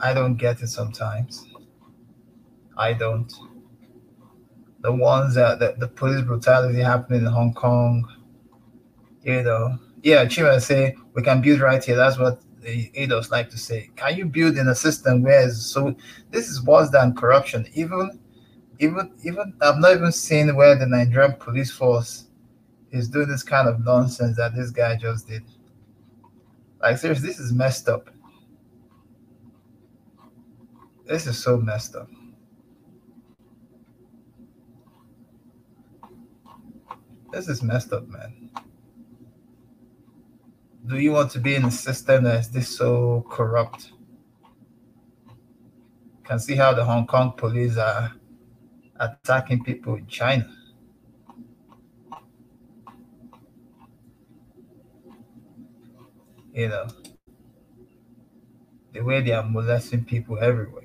I 0.00 0.14
don't 0.14 0.36
get 0.36 0.62
it 0.62 0.68
sometimes. 0.68 1.46
I 2.76 2.92
don't. 2.92 3.32
The 4.80 4.92
ones 4.92 5.34
that, 5.34 5.58
that 5.58 5.80
the 5.80 5.88
police 5.88 6.22
brutality 6.22 6.78
happening 6.78 7.20
in 7.20 7.26
Hong 7.26 7.52
Kong, 7.52 8.06
you 9.22 9.42
know. 9.42 9.78
Yeah, 10.02 10.24
Chima 10.26 10.60
say 10.62 10.96
we 11.14 11.22
can 11.22 11.40
build 11.40 11.60
right 11.60 11.82
here. 11.82 11.96
That's 11.96 12.18
what 12.18 12.40
the 12.60 12.88
ADOS 12.90 13.32
like 13.32 13.50
to 13.50 13.58
say. 13.58 13.90
Can 13.96 14.16
you 14.16 14.26
build 14.26 14.56
in 14.56 14.68
a 14.68 14.74
system 14.74 15.22
where 15.22 15.50
so 15.50 15.96
this 16.30 16.48
is 16.48 16.62
worse 16.62 16.90
than 16.90 17.16
corruption? 17.16 17.66
Even 17.74 18.20
even 18.78 19.10
even 19.24 19.54
I've 19.60 19.78
not 19.78 19.96
even 19.96 20.12
seen 20.12 20.54
where 20.54 20.76
the 20.76 20.86
Nigerian 20.86 21.32
police 21.32 21.72
force 21.72 22.27
is 22.90 23.08
doing 23.08 23.28
this 23.28 23.42
kind 23.42 23.68
of 23.68 23.84
nonsense 23.84 24.36
that 24.36 24.54
this 24.54 24.70
guy 24.70 24.96
just 24.96 25.28
did. 25.28 25.44
Like, 26.80 26.98
seriously, 26.98 27.28
this 27.28 27.38
is 27.38 27.52
messed 27.52 27.88
up. 27.88 28.08
This 31.06 31.26
is 31.26 31.42
so 31.42 31.56
messed 31.56 31.96
up. 31.96 32.08
This 37.32 37.48
is 37.48 37.62
messed 37.62 37.92
up, 37.92 38.08
man. 38.08 38.50
Do 40.86 40.98
you 40.98 41.12
want 41.12 41.30
to 41.32 41.38
be 41.38 41.54
in 41.54 41.64
a 41.64 41.70
system 41.70 42.24
that 42.24 42.40
is 42.40 42.50
this 42.50 42.74
so 42.74 43.26
corrupt? 43.28 43.92
Can 46.24 46.38
see 46.38 46.56
how 46.56 46.72
the 46.72 46.84
Hong 46.84 47.06
Kong 47.06 47.32
police 47.36 47.76
are 47.76 48.12
attacking 48.98 49.64
people 49.64 49.96
in 49.96 50.06
China. 50.06 50.57
You 56.58 56.68
know, 56.68 56.88
the 58.92 59.00
way 59.00 59.20
they 59.20 59.30
are 59.30 59.44
molesting 59.44 60.04
people 60.04 60.36
everywhere. 60.40 60.82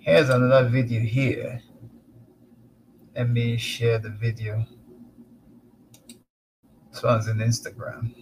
Here's 0.00 0.28
another 0.28 0.68
video 0.68 1.02
here. 1.02 1.62
Let 3.14 3.30
me 3.30 3.58
share 3.58 4.00
the 4.00 4.10
video. 4.10 4.66
This 6.90 7.00
one's 7.00 7.28
in 7.28 7.38
Instagram. 7.38 8.12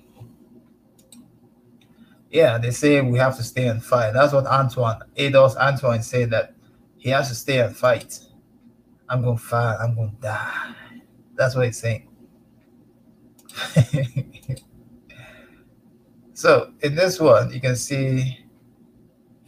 Yeah, 2.30 2.58
they 2.58 2.72
say 2.72 3.00
we 3.00 3.18
have 3.18 3.38
to 3.38 3.42
stay 3.42 3.68
and 3.68 3.82
fight. 3.82 4.12
That's 4.12 4.34
what 4.34 4.46
Antoine, 4.46 5.00
Ados 5.16 5.56
Antoine 5.56 6.02
said 6.02 6.28
that 6.32 6.52
he 6.98 7.08
has 7.08 7.30
to 7.30 7.34
stay 7.34 7.60
and 7.60 7.74
fight. 7.74 8.20
I'm 9.12 9.20
gonna 9.20 9.36
fight, 9.36 9.76
I'm 9.78 9.94
gonna 9.94 10.14
die. 10.22 10.74
That's 11.34 11.54
what 11.54 11.66
he's 11.66 11.78
saying. 11.78 12.08
so 16.32 16.72
in 16.80 16.94
this 16.94 17.20
one, 17.20 17.52
you 17.52 17.60
can 17.60 17.76
see 17.76 18.38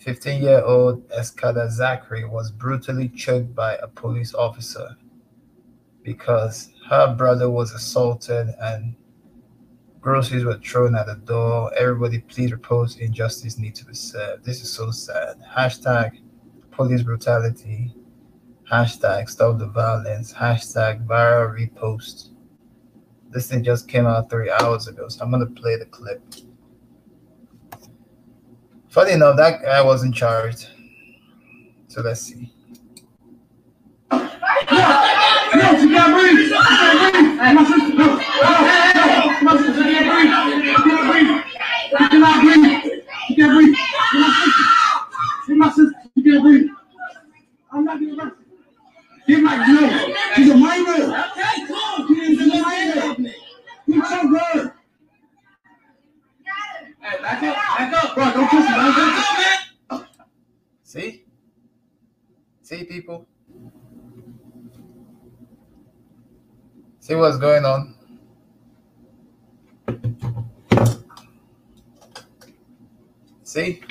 15 0.00 0.42
year 0.42 0.62
old 0.62 1.08
Escada 1.08 1.70
Zachary 1.70 2.26
was 2.26 2.50
brutally 2.50 3.08
choked 3.08 3.54
by 3.54 3.76
a 3.76 3.88
police 3.88 4.34
officer 4.34 4.98
because 6.02 6.68
her 6.90 7.14
brother 7.14 7.48
was 7.48 7.72
assaulted 7.72 8.48
and 8.60 8.94
groceries 10.02 10.44
were 10.44 10.58
thrown 10.58 10.94
at 10.94 11.06
the 11.06 11.14
door. 11.14 11.72
Everybody 11.74 12.18
please 12.18 12.52
repose 12.52 12.98
injustice 12.98 13.56
needs 13.56 13.80
to 13.80 13.86
be 13.86 13.94
served. 13.94 14.44
This 14.44 14.62
is 14.62 14.70
so 14.70 14.90
sad. 14.90 15.36
Hashtag 15.56 16.18
police 16.70 17.02
brutality. 17.02 17.94
Hashtag 18.74 19.30
stop 19.30 19.58
the 19.58 19.66
violence. 19.66 20.32
Hashtag 20.32 21.06
viral 21.06 21.54
repost. 21.56 22.30
This 23.30 23.46
thing 23.48 23.62
just 23.62 23.86
came 23.86 24.04
out 24.04 24.28
three 24.28 24.50
hours 24.50 24.88
ago, 24.88 25.06
so 25.06 25.24
I'm 25.24 25.30
gonna 25.30 25.46
play 25.46 25.76
the 25.76 25.84
clip. 25.84 26.20
Funny 28.88 29.12
enough, 29.12 29.36
that 29.36 29.62
guy 29.62 29.80
wasn't 29.80 30.12
charged. 30.12 30.70
So 31.86 32.02
let's 32.02 32.20
see. 32.22 32.52
You 34.10 34.18
breathe. 34.18 34.32
You 35.80 36.04
breathe. 36.10 36.50
My 36.50 37.64
sister, 37.68 37.94
no. 37.94 38.06
No, 38.06 38.22
my 39.42 39.56
sister, 39.56 39.82
you 39.88 39.94
can't 39.94 40.10
breathe. 40.10 40.64
You 40.64 40.74
can't 40.74 41.06
breathe. 41.12 41.30
You 41.92 42.08
cannot 42.08 42.42
breathe. 42.42 42.84
You 43.28 43.36
can't 43.36 43.52
breathe. 43.54 43.76
You're 44.12 44.26
my 44.26 44.30
sister. 44.42 44.62
You're 45.46 45.58
my 45.58 45.68
sister. 45.70 46.10
You 46.16 46.22
can't 46.24 46.42
breathe. 46.42 46.70
I'm 47.70 47.84
not 47.84 48.00
getting 48.00 48.18
arrested. 48.18 48.40
Get 49.54 49.68
my 49.68 49.80
no. 49.80 50.34
She's 50.34 50.50
a 50.50 50.56
minor. 50.56 51.24
Okay, 51.30 51.66
cool. 51.68 52.08
She's 52.08 52.40
a 52.40 52.60
minor. 52.60 53.16
You 53.86 54.02
choked 54.02 54.12
her. 54.12 54.74
Hey, 57.00 57.22
back 57.22 57.42
up, 57.42 57.54
back 57.54 58.04
up. 58.04 58.14
Bro, 58.14 58.24
don't 58.32 58.48
push 58.50 58.60
me. 58.60 58.74
Don't 58.74 58.94
push 58.94 60.00
me. 60.00 60.06
See? 60.82 61.24
See, 62.62 62.84
people? 62.84 63.28
See 67.00 67.14
what's 67.14 67.36
going 67.36 67.64
on? 67.64 67.94
See? 73.42 73.82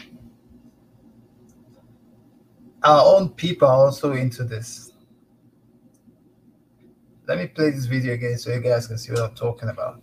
Our 2.83 3.15
own 3.15 3.29
people 3.29 3.67
are 3.67 3.85
also 3.85 4.11
into 4.13 4.43
this. 4.43 4.92
Let 7.27 7.37
me 7.37 7.47
play 7.47 7.71
this 7.71 7.85
video 7.85 8.13
again 8.13 8.37
so 8.37 8.51
you 8.51 8.59
guys 8.59 8.87
can 8.87 8.97
see 8.97 9.11
what 9.11 9.21
I'm 9.21 9.35
talking 9.35 9.69
about. 9.69 10.01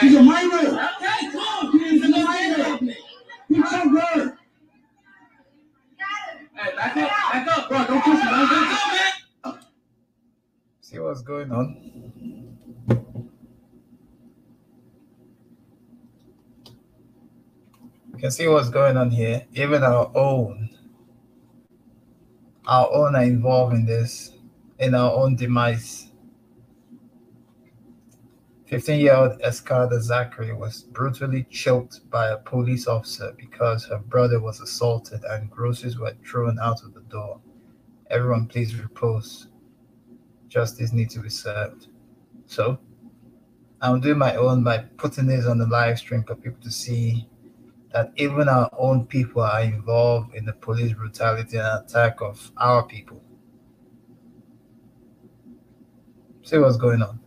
She's 0.00 0.14
a 0.14 0.22
minor. 0.22 0.58
Okay, 0.58 1.30
cool. 1.32 1.72
She's 1.72 2.02
a 2.02 2.08
minor. 2.08 2.78
You 3.48 3.62
choked 3.62 3.72
her. 3.72 4.38
Hey, 6.54 6.76
back 6.76 6.96
up, 6.96 7.10
back 7.32 7.48
up, 7.48 7.68
bro. 7.68 7.78
Don't 7.86 8.02
push 8.02 8.14
me. 8.14 8.30
Don't 8.30 8.48
push 8.48 9.52
me. 9.52 9.60
See 10.80 10.98
what's 10.98 11.15
going 11.26 11.50
on? 11.50 11.76
You 18.12 18.18
can 18.18 18.30
see 18.30 18.46
what's 18.46 18.70
going 18.70 18.96
on 18.96 19.10
here. 19.10 19.44
Even 19.52 19.82
our 19.82 20.10
own, 20.14 20.70
our 22.64 22.90
own 22.92 23.16
are 23.16 23.24
involved 23.24 23.74
in 23.74 23.86
this, 23.86 24.32
in 24.78 24.94
our 24.94 25.12
own 25.12 25.34
demise. 25.34 26.12
15 28.66 29.00
year 29.00 29.16
old 29.16 29.40
Escada 29.42 30.00
Zachary 30.00 30.52
was 30.52 30.82
brutally 30.82 31.44
choked 31.50 32.08
by 32.08 32.28
a 32.28 32.36
police 32.36 32.86
officer 32.86 33.32
because 33.36 33.84
her 33.86 33.98
brother 33.98 34.40
was 34.40 34.60
assaulted 34.60 35.22
and 35.24 35.50
groceries 35.50 35.98
were 35.98 36.16
thrown 36.24 36.58
out 36.60 36.82
of 36.84 36.94
the 36.94 37.02
door. 37.02 37.40
Everyone, 38.10 38.46
please 38.46 38.76
repose. 38.76 39.48
Justice 40.56 40.94
needs 40.94 41.12
to 41.12 41.20
be 41.20 41.28
served. 41.28 41.88
So, 42.46 42.78
I'm 43.82 44.00
doing 44.00 44.16
my 44.16 44.36
own 44.36 44.64
by 44.64 44.78
putting 44.96 45.26
this 45.26 45.44
on 45.44 45.58
the 45.58 45.66
live 45.66 45.98
stream 45.98 46.24
for 46.24 46.34
people 46.34 46.62
to 46.62 46.70
see 46.70 47.28
that 47.92 48.10
even 48.16 48.48
our 48.48 48.70
own 48.78 49.04
people 49.04 49.42
are 49.42 49.60
involved 49.60 50.34
in 50.34 50.46
the 50.46 50.54
police 50.54 50.94
brutality 50.94 51.58
and 51.58 51.84
attack 51.84 52.22
of 52.22 52.50
our 52.56 52.84
people. 52.84 53.22
See 56.42 56.56
what's 56.56 56.78
going 56.78 57.02
on. 57.02 57.20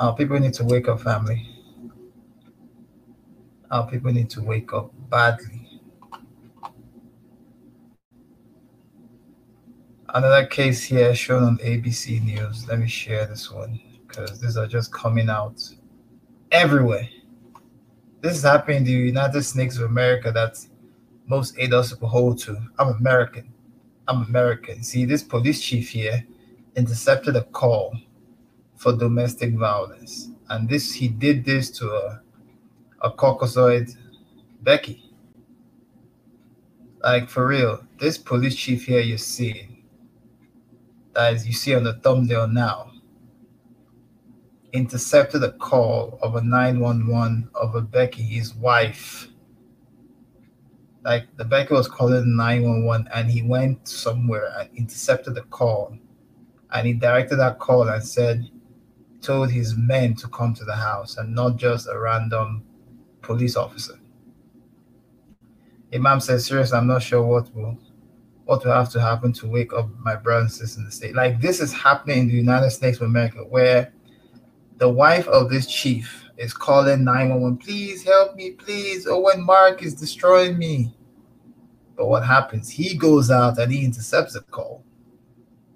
Our 0.00 0.16
people 0.16 0.38
need 0.38 0.54
to 0.54 0.64
wake 0.64 0.88
up, 0.88 1.02
family. 1.02 1.47
Our 3.70 3.86
people 3.86 4.12
need 4.12 4.30
to 4.30 4.42
wake 4.42 4.72
up 4.72 4.90
badly. 5.10 5.80
Another 10.14 10.46
case 10.46 10.82
here 10.82 11.14
shown 11.14 11.42
on 11.42 11.58
ABC 11.58 12.24
News. 12.24 12.66
Let 12.66 12.78
me 12.78 12.88
share 12.88 13.26
this 13.26 13.50
one 13.50 13.78
because 14.06 14.40
these 14.40 14.56
are 14.56 14.66
just 14.66 14.90
coming 14.90 15.28
out 15.28 15.62
everywhere. 16.50 17.08
This 18.22 18.38
is 18.38 18.42
happening 18.42 18.78
in 18.78 18.84
the 18.84 18.92
United 18.92 19.42
States 19.42 19.76
of 19.76 19.82
America 19.82 20.32
that 20.32 20.58
most 21.26 21.54
ADOS 21.56 21.90
people 21.90 22.08
hold 22.08 22.38
to. 22.40 22.56
I'm 22.78 22.88
American. 22.88 23.52
I'm 24.08 24.22
American. 24.22 24.82
See, 24.82 25.04
this 25.04 25.22
police 25.22 25.60
chief 25.60 25.90
here 25.90 26.26
intercepted 26.74 27.36
a 27.36 27.44
call 27.44 27.94
for 28.76 28.96
domestic 28.96 29.54
violence. 29.54 30.30
And 30.48 30.68
this 30.68 30.94
he 30.94 31.08
did 31.08 31.44
this 31.44 31.70
to 31.72 31.90
a, 31.90 32.22
a 33.00 33.10
Caucasoid 33.10 33.96
Becky. 34.62 35.04
Like 37.02 37.28
for 37.28 37.46
real, 37.46 37.84
this 37.98 38.18
police 38.18 38.56
chief 38.56 38.84
here 38.86 39.00
you 39.00 39.18
see, 39.18 39.84
that 41.14 41.34
is 41.34 41.46
you 41.46 41.52
see 41.52 41.74
on 41.74 41.84
the 41.84 41.94
thumbnail 41.94 42.48
now, 42.48 42.90
intercepted 44.72 45.42
a 45.44 45.52
call 45.52 46.18
of 46.22 46.34
a 46.34 46.42
911 46.42 47.48
of 47.54 47.74
a 47.76 47.80
Becky, 47.80 48.22
his 48.22 48.54
wife. 48.54 49.28
Like 51.04 51.28
the 51.36 51.44
Becky 51.44 51.72
was 51.72 51.88
calling 51.88 52.36
911 52.36 53.08
and 53.14 53.30
he 53.30 53.42
went 53.42 53.86
somewhere 53.86 54.52
and 54.58 54.68
intercepted 54.76 55.36
the 55.36 55.42
call. 55.42 55.96
And 56.72 56.86
he 56.86 56.92
directed 56.92 57.36
that 57.36 57.60
call 57.60 57.88
and 57.88 58.04
said, 58.04 58.50
told 59.22 59.50
his 59.50 59.76
men 59.76 60.14
to 60.16 60.28
come 60.28 60.54
to 60.54 60.64
the 60.64 60.74
house 60.74 61.16
and 61.16 61.34
not 61.34 61.56
just 61.56 61.88
a 61.88 61.98
random 61.98 62.64
police 63.22 63.56
officer. 63.56 63.98
Imam 65.92 66.20
says, 66.20 66.46
seriously, 66.46 66.76
I'm 66.76 66.86
not 66.86 67.02
sure 67.02 67.22
what 67.22 67.54
will 67.54 67.78
what 68.44 68.64
will 68.64 68.72
have 68.72 68.88
to 68.90 69.00
happen 69.00 69.30
to 69.30 69.46
wake 69.46 69.74
up 69.74 69.90
my 69.98 70.16
brothers 70.16 70.60
and 70.60 70.78
in 70.78 70.84
the 70.86 70.90
state. 70.90 71.14
Like 71.14 71.38
this 71.38 71.60
is 71.60 71.70
happening 71.70 72.20
in 72.20 72.28
the 72.28 72.34
United 72.34 72.70
States 72.70 72.96
of 72.96 73.02
America, 73.02 73.40
where 73.40 73.92
the 74.78 74.88
wife 74.88 75.28
of 75.28 75.50
this 75.50 75.66
chief 75.66 76.24
is 76.38 76.54
calling 76.54 77.04
911, 77.04 77.58
please 77.58 78.04
help 78.04 78.36
me, 78.36 78.52
please. 78.52 79.06
When 79.06 79.42
Mark 79.42 79.82
is 79.82 79.94
destroying 79.94 80.56
me. 80.56 80.94
But 81.96 82.06
what 82.06 82.24
happens? 82.24 82.70
He 82.70 82.96
goes 82.96 83.30
out 83.30 83.58
and 83.58 83.72
he 83.72 83.84
intercepts 83.84 84.34
the 84.34 84.40
call. 84.40 84.84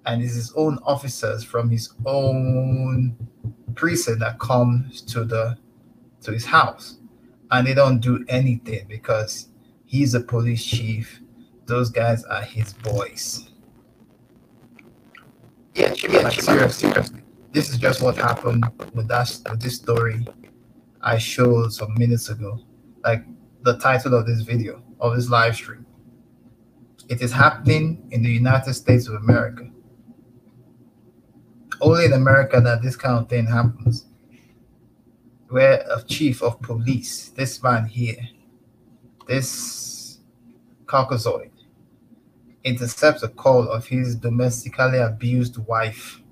And 0.05 0.23
it's 0.23 0.35
his 0.35 0.53
own 0.55 0.79
officers 0.83 1.43
from 1.43 1.69
his 1.69 1.93
own 2.05 3.15
precinct 3.75 4.21
that 4.21 4.39
comes 4.39 5.01
to 5.01 5.25
the 5.25 5.57
to 6.21 6.31
his 6.31 6.45
house. 6.45 6.97
And 7.53 7.67
they 7.67 7.75
don't 7.75 7.99
do 7.99 8.25
anything 8.27 8.87
because 8.89 9.49
he's 9.85 10.15
a 10.15 10.19
police 10.19 10.65
chief. 10.65 11.21
Those 11.67 11.91
guys 11.91 12.23
are 12.23 12.41
his 12.41 12.73
boys. 12.73 13.51
Yeah, 15.75 15.93
yeah, 16.09 16.19
like, 16.21 16.41
seriously, 16.41 16.89
seriously. 16.89 17.21
This 17.51 17.69
is 17.69 17.77
just 17.77 18.01
what 18.01 18.15
happened 18.15 18.65
with 18.95 19.07
that 19.09 19.39
with 19.51 19.61
this 19.61 19.75
story 19.75 20.25
I 21.01 21.19
showed 21.19 21.71
some 21.71 21.93
minutes 21.93 22.29
ago. 22.29 22.59
like 23.03 23.23
the 23.61 23.77
title 23.77 24.15
of 24.15 24.25
this 24.25 24.41
video 24.41 24.81
of 24.99 25.15
this 25.15 25.29
live 25.29 25.55
stream. 25.55 25.85
It 27.09 27.21
is 27.21 27.31
happening 27.31 28.07
in 28.09 28.23
the 28.23 28.31
United 28.31 28.73
States 28.73 29.07
of 29.07 29.15
America. 29.15 29.69
Only 31.81 32.05
in 32.05 32.13
America 32.13 32.59
that 32.61 32.81
this 32.81 32.95
kind 32.95 33.19
of 33.19 33.29
thing 33.29 33.45
happens. 33.45 34.07
Where 35.53 35.85
a 35.87 36.01
chief 36.01 36.41
of 36.41 36.59
police, 36.63 37.29
this 37.29 37.61
man 37.61 37.85
here, 37.85 38.27
this 39.27 40.17
Caucasoid, 40.87 41.51
intercepts 42.63 43.21
a 43.21 43.27
call 43.27 43.69
of 43.69 43.85
his 43.85 44.15
domestically 44.15 44.97
abused 44.97 45.59
wife 45.59 46.23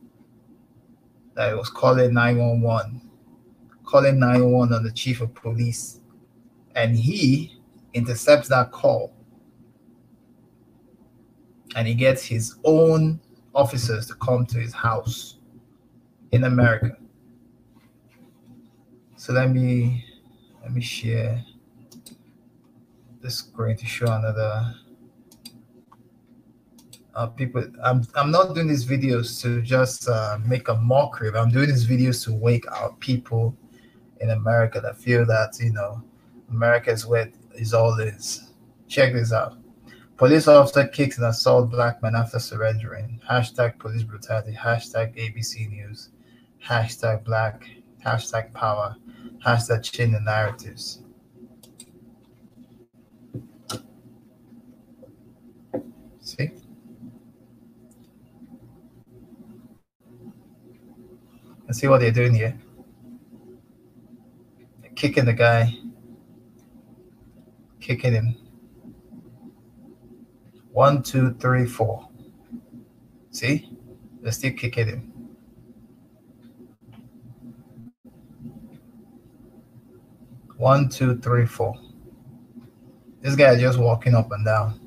that 1.35 1.55
was 1.55 1.69
calling 1.69 2.15
911, 2.15 3.11
calling 3.83 4.17
911 4.17 4.73
on 4.73 4.83
the 4.83 4.91
chief 4.91 5.21
of 5.21 5.35
police. 5.35 5.99
And 6.73 6.97
he 6.97 7.59
intercepts 7.93 8.47
that 8.47 8.71
call 8.71 9.13
and 11.75 11.87
he 11.87 11.93
gets 11.93 12.25
his 12.25 12.55
own 12.63 13.19
officers 13.53 14.07
to 14.07 14.15
come 14.15 14.47
to 14.47 14.59
his 14.59 14.73
house 14.73 15.37
in 16.31 16.45
America. 16.45 16.97
So 19.21 19.33
let 19.33 19.51
me 19.51 20.03
let 20.63 20.73
me 20.73 20.81
share 20.81 21.45
this 23.21 23.35
screen 23.35 23.77
to 23.77 23.85
show 23.85 24.07
another 24.07 24.73
uh, 27.13 27.27
people. 27.27 27.63
I'm 27.83 28.01
I'm 28.15 28.31
not 28.31 28.55
doing 28.55 28.65
these 28.65 28.83
videos 28.83 29.39
to 29.43 29.61
just 29.61 30.09
uh, 30.09 30.39
make 30.43 30.69
a 30.69 30.73
mockery. 30.73 31.29
But 31.29 31.41
I'm 31.41 31.51
doing 31.51 31.69
these 31.69 31.85
videos 31.85 32.23
to 32.23 32.33
wake 32.33 32.65
out 32.71 32.99
people 32.99 33.55
in 34.21 34.31
America 34.31 34.81
that 34.81 34.97
feel 34.97 35.23
that 35.27 35.55
you 35.59 35.71
know 35.71 36.01
America 36.49 36.89
is 36.89 37.05
where 37.05 37.31
is 37.53 37.75
all 37.75 37.99
is. 37.99 38.51
Check 38.87 39.13
this 39.13 39.31
out. 39.31 39.55
Police 40.17 40.47
officer 40.47 40.87
kicks 40.87 41.19
and 41.19 41.27
assault 41.27 41.69
black 41.69 42.01
man 42.01 42.15
after 42.15 42.39
surrendering. 42.39 43.21
Hashtag 43.29 43.77
police 43.77 44.01
brutality. 44.01 44.57
Hashtag 44.59 45.15
ABC 45.15 45.69
News. 45.69 46.09
Hashtag 46.67 47.23
black. 47.23 47.69
Hashtag 48.03 48.51
power. 48.55 48.95
Hashtag 49.45 49.83
change 49.83 50.13
the 50.13 50.19
narratives. 50.19 51.01
See? 56.19 56.51
And 61.65 61.75
see 61.75 61.87
what 61.87 62.01
they're 62.01 62.11
doing 62.11 62.35
here. 62.35 62.59
They're 64.81 64.91
kicking 64.91 65.25
the 65.25 65.33
guy, 65.33 65.75
kicking 67.79 68.13
him. 68.13 68.35
One, 70.71 71.01
two, 71.01 71.33
three, 71.33 71.65
four. 71.65 72.07
See? 73.31 73.69
They're 74.21 74.31
still 74.31 74.53
kicking 74.53 74.87
him. 74.87 75.10
One, 80.61 80.89
two, 80.89 81.17
three, 81.17 81.47
four. 81.47 81.73
This 83.19 83.35
guy 83.35 83.53
is 83.53 83.61
just 83.61 83.79
walking 83.79 84.13
up 84.13 84.31
and 84.31 84.45
down. 84.45 84.79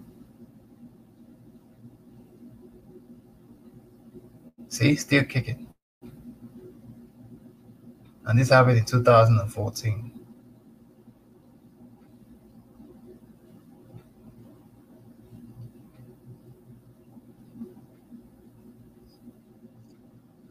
See, 4.68 4.94
still 4.94 5.24
kicking. 5.24 5.66
And 8.24 8.38
this 8.38 8.50
happened 8.50 8.78
in 8.78 8.84
2014. 8.84 10.20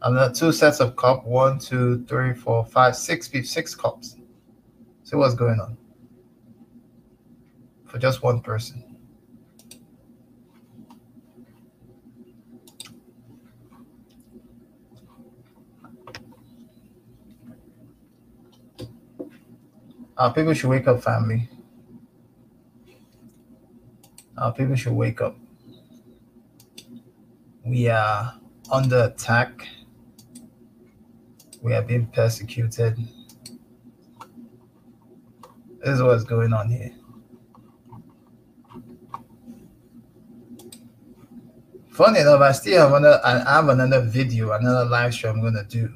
And 0.02 0.16
then 0.18 0.34
two 0.34 0.52
sets 0.52 0.80
of 0.80 0.96
cup, 0.96 1.24
one, 1.24 1.58
two, 1.58 2.04
three, 2.04 2.34
four, 2.34 2.66
five, 2.66 2.94
six, 2.94 3.30
six 3.48 3.74
cups. 3.74 4.16
See 5.04 5.16
what's 5.16 5.34
going 5.34 5.60
on. 5.60 5.76
For 7.84 7.98
just 7.98 8.22
one 8.22 8.40
person. 8.40 8.96
Uh, 20.16 20.30
people 20.30 20.54
should 20.54 20.70
wake 20.70 20.88
up, 20.88 21.02
family. 21.02 21.48
Uh, 24.38 24.50
people 24.52 24.74
should 24.74 24.94
wake 24.94 25.20
up. 25.20 25.36
We 27.64 27.88
are 27.88 28.38
under 28.70 29.04
attack. 29.04 29.68
We 31.60 31.74
are 31.74 31.82
being 31.82 32.06
persecuted. 32.06 32.98
This 35.84 35.96
is 35.96 36.02
what's 36.02 36.24
going 36.24 36.54
on 36.54 36.70
here. 36.70 36.92
Funny 41.90 42.20
enough, 42.20 42.40
I 42.40 42.52
still 42.52 42.80
have 42.80 42.92
another, 42.94 43.20
I 43.22 43.52
have 43.52 43.68
another 43.68 44.00
video, 44.00 44.52
another 44.52 44.86
live 44.88 45.12
stream 45.12 45.34
I'm 45.34 45.42
gonna 45.42 45.62
do. 45.62 45.92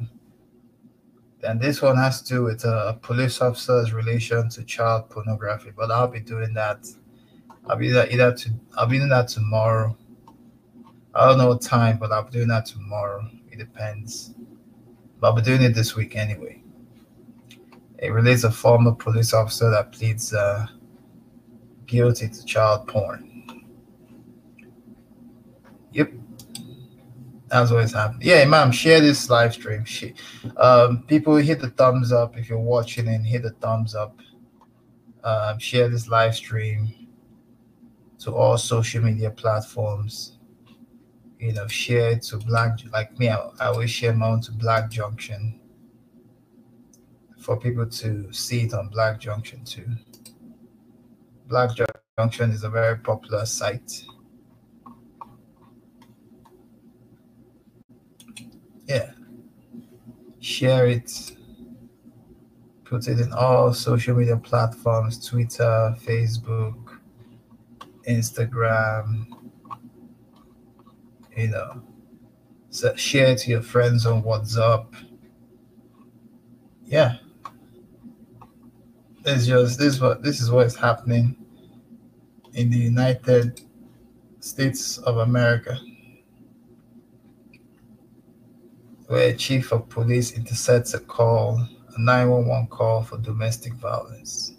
And 1.42 1.58
this 1.58 1.80
one 1.80 1.96
has 1.96 2.20
to 2.20 2.34
do 2.34 2.42
with 2.44 2.66
a 2.66 2.98
police 3.00 3.40
officer's 3.40 3.94
relation 3.94 4.50
to 4.50 4.64
child 4.64 5.08
pornography, 5.08 5.72
but 5.74 5.90
I'll 5.90 6.06
be 6.06 6.20
doing 6.20 6.52
that. 6.52 6.86
I'll 7.66 7.76
be 7.76 7.88
that 7.88 8.12
either 8.12 8.34
to 8.34 8.50
I'll 8.76 8.86
be 8.86 8.98
doing 8.98 9.08
that 9.08 9.28
tomorrow. 9.28 9.96
I 11.14 11.28
don't 11.28 11.38
know 11.38 11.48
what 11.48 11.62
time, 11.62 11.96
but 11.96 12.12
I'll 12.12 12.24
be 12.24 12.32
doing 12.32 12.48
that 12.48 12.66
tomorrow. 12.66 13.26
It 13.50 13.56
depends. 13.56 14.34
But 15.18 15.28
I'll 15.28 15.36
be 15.36 15.40
doing 15.40 15.62
it 15.62 15.74
this 15.74 15.96
week 15.96 16.14
anyway. 16.14 16.57
It 17.98 18.12
relates 18.12 18.44
a 18.44 18.50
former 18.50 18.92
police 18.92 19.34
officer 19.34 19.70
that 19.70 19.92
pleads 19.92 20.32
uh, 20.32 20.66
guilty 21.86 22.28
to 22.28 22.44
child 22.44 22.86
porn. 22.86 23.24
Yep. 25.92 26.12
That's 27.48 27.70
what 27.70 27.82
is 27.82 27.94
happening. 27.94 28.28
Yeah, 28.28 28.36
Imam, 28.42 28.70
share 28.70 29.00
this 29.00 29.28
live 29.30 29.54
stream. 29.54 29.84
Um, 30.58 31.02
people 31.04 31.34
hit 31.36 31.60
the 31.60 31.70
thumbs 31.70 32.12
up 32.12 32.36
if 32.36 32.48
you're 32.48 32.58
watching 32.58 33.08
and 33.08 33.26
hit 33.26 33.42
the 33.42 33.50
thumbs 33.52 33.94
up. 33.94 34.16
Um, 35.24 35.58
share 35.58 35.88
this 35.88 36.08
live 36.08 36.36
stream 36.36 36.94
to 38.20 38.34
all 38.34 38.58
social 38.58 39.02
media 39.02 39.30
platforms. 39.30 40.38
You 41.40 41.52
know, 41.52 41.66
share 41.68 42.18
to 42.18 42.36
Black, 42.36 42.78
like 42.92 43.18
me, 43.18 43.30
I, 43.30 43.48
I 43.60 43.86
share 43.86 44.12
my 44.12 44.28
own 44.28 44.40
to 44.42 44.52
Black 44.52 44.90
Junction 44.90 45.58
for 47.48 47.56
people 47.56 47.86
to 47.86 48.30
see 48.30 48.64
it 48.64 48.74
on 48.74 48.88
Black 48.88 49.18
Junction 49.18 49.64
too. 49.64 49.86
Black 51.46 51.70
Junction 52.18 52.50
is 52.50 52.62
a 52.62 52.68
very 52.68 52.98
popular 52.98 53.46
site. 53.46 54.04
Yeah. 58.86 59.12
Share 60.40 60.88
it. 60.88 61.10
Put 62.84 63.08
it 63.08 63.18
in 63.18 63.32
all 63.32 63.72
social 63.72 64.14
media 64.14 64.36
platforms 64.36 65.26
Twitter, 65.26 65.96
Facebook, 66.04 66.98
Instagram. 68.06 69.24
You 71.34 71.48
know, 71.48 71.82
so 72.68 72.94
share 72.94 73.28
it 73.28 73.38
to 73.38 73.50
your 73.52 73.62
friends 73.62 74.04
on 74.04 74.22
WhatsApp. 74.22 74.84
Yeah. 76.84 77.16
It's 79.30 79.46
just 79.46 79.78
this 79.78 80.00
what 80.00 80.22
this 80.22 80.40
is 80.40 80.50
what 80.50 80.66
is 80.66 80.76
happening 80.76 81.36
in 82.54 82.70
the 82.70 82.78
United 82.78 83.60
States 84.40 84.98
of 84.98 85.18
America. 85.18 85.78
where 89.08 89.30
a 89.30 89.34
chief 89.34 89.72
of 89.72 89.88
police 89.88 90.32
intercepts 90.32 90.92
a 90.92 91.00
call, 91.00 91.58
a 91.96 92.00
911 92.00 92.66
call 92.68 93.02
for 93.02 93.16
domestic 93.18 93.72
violence. 93.74 94.52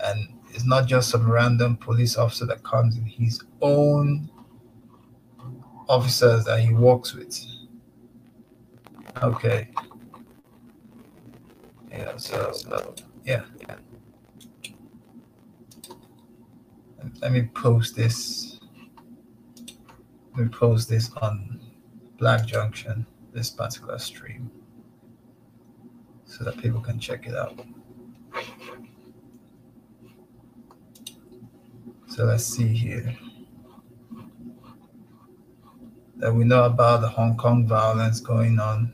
And 0.00 0.28
it's 0.50 0.66
not 0.66 0.86
just 0.86 1.08
some 1.08 1.30
random 1.30 1.78
police 1.78 2.18
officer 2.18 2.44
that 2.46 2.62
comes 2.62 2.98
in, 2.98 3.06
his 3.06 3.42
own 3.62 4.28
officers 5.88 6.44
that 6.44 6.60
he 6.60 6.74
works 6.74 7.14
with. 7.14 7.42
Okay. 9.22 9.68
Yeah, 11.90 12.16
so, 12.18 12.52
so 12.52 12.94
yeah. 13.24 13.44
Let 17.20 17.32
me 17.32 17.48
post 17.54 17.96
this. 17.96 18.60
Let 20.36 20.46
me 20.46 20.48
post 20.48 20.88
this 20.88 21.10
on 21.22 21.60
Black 22.18 22.44
Junction 22.46 23.06
this 23.32 23.50
particular 23.50 23.98
stream 23.98 24.50
so 26.24 26.44
that 26.44 26.56
people 26.58 26.80
can 26.80 26.98
check 26.98 27.26
it 27.26 27.34
out. 27.34 27.60
So 32.08 32.24
let's 32.24 32.44
see 32.44 32.68
here. 32.68 33.16
That 36.16 36.32
we 36.32 36.44
know 36.44 36.64
about 36.64 37.00
the 37.00 37.08
Hong 37.08 37.36
Kong 37.36 37.66
violence 37.66 38.20
going 38.20 38.60
on. 38.60 38.92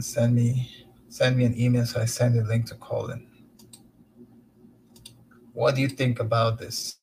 Send 0.00 0.34
me 0.34 0.70
send 1.08 1.36
me 1.36 1.44
an 1.44 1.60
email 1.60 1.84
so 1.84 2.00
I 2.00 2.04
send 2.04 2.38
a 2.38 2.44
link 2.44 2.66
to 2.66 2.76
call 2.76 3.10
in. 3.10 3.26
What 5.58 5.74
do 5.74 5.80
you 5.80 5.88
think 5.88 6.20
about 6.20 6.60
this? 6.60 6.97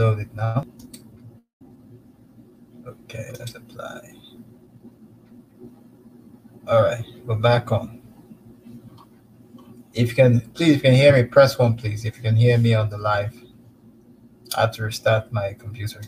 Load 0.00 0.20
it 0.20 0.34
now. 0.34 0.64
Okay, 2.86 3.32
let's 3.38 3.54
apply. 3.54 4.14
All 6.66 6.82
right, 6.82 7.04
we're 7.26 7.34
back 7.34 7.70
on. 7.70 8.00
If 9.92 10.08
you 10.08 10.14
can, 10.14 10.40
please, 10.54 10.70
if 10.70 10.76
you 10.76 10.80
can 10.80 10.94
hear 10.94 11.12
me, 11.12 11.24
press 11.24 11.58
one, 11.58 11.76
please. 11.76 12.06
If 12.06 12.16
you 12.16 12.22
can 12.22 12.34
hear 12.34 12.56
me 12.56 12.72
on 12.72 12.88
the 12.88 12.96
live, 12.96 13.34
I 14.56 14.62
have 14.62 14.72
to 14.76 14.84
restart 14.84 15.34
my 15.34 15.52
computer. 15.52 16.00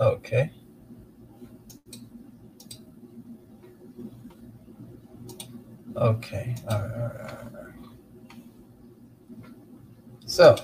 Okay. 0.00 0.50
Okay. 5.94 6.54
All 6.66 6.80
right, 6.80 6.90
all 6.94 7.00
right, 7.00 7.16
all 7.20 7.64
right. 7.64 7.74
So, 10.24 10.56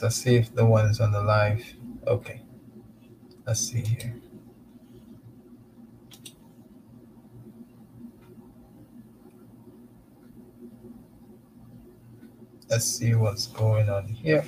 let's 0.00 0.14
see 0.14 0.36
if 0.36 0.54
the 0.54 0.64
one 0.64 0.86
is 0.86 1.00
on 1.00 1.10
the 1.10 1.20
live. 1.20 1.64
Okay. 2.06 2.42
Let's 3.44 3.60
see 3.60 3.80
here. 3.80 4.14
Let's 12.70 12.84
see 12.84 13.14
what's 13.16 13.48
going 13.48 13.88
on 13.88 14.06
here. 14.06 14.44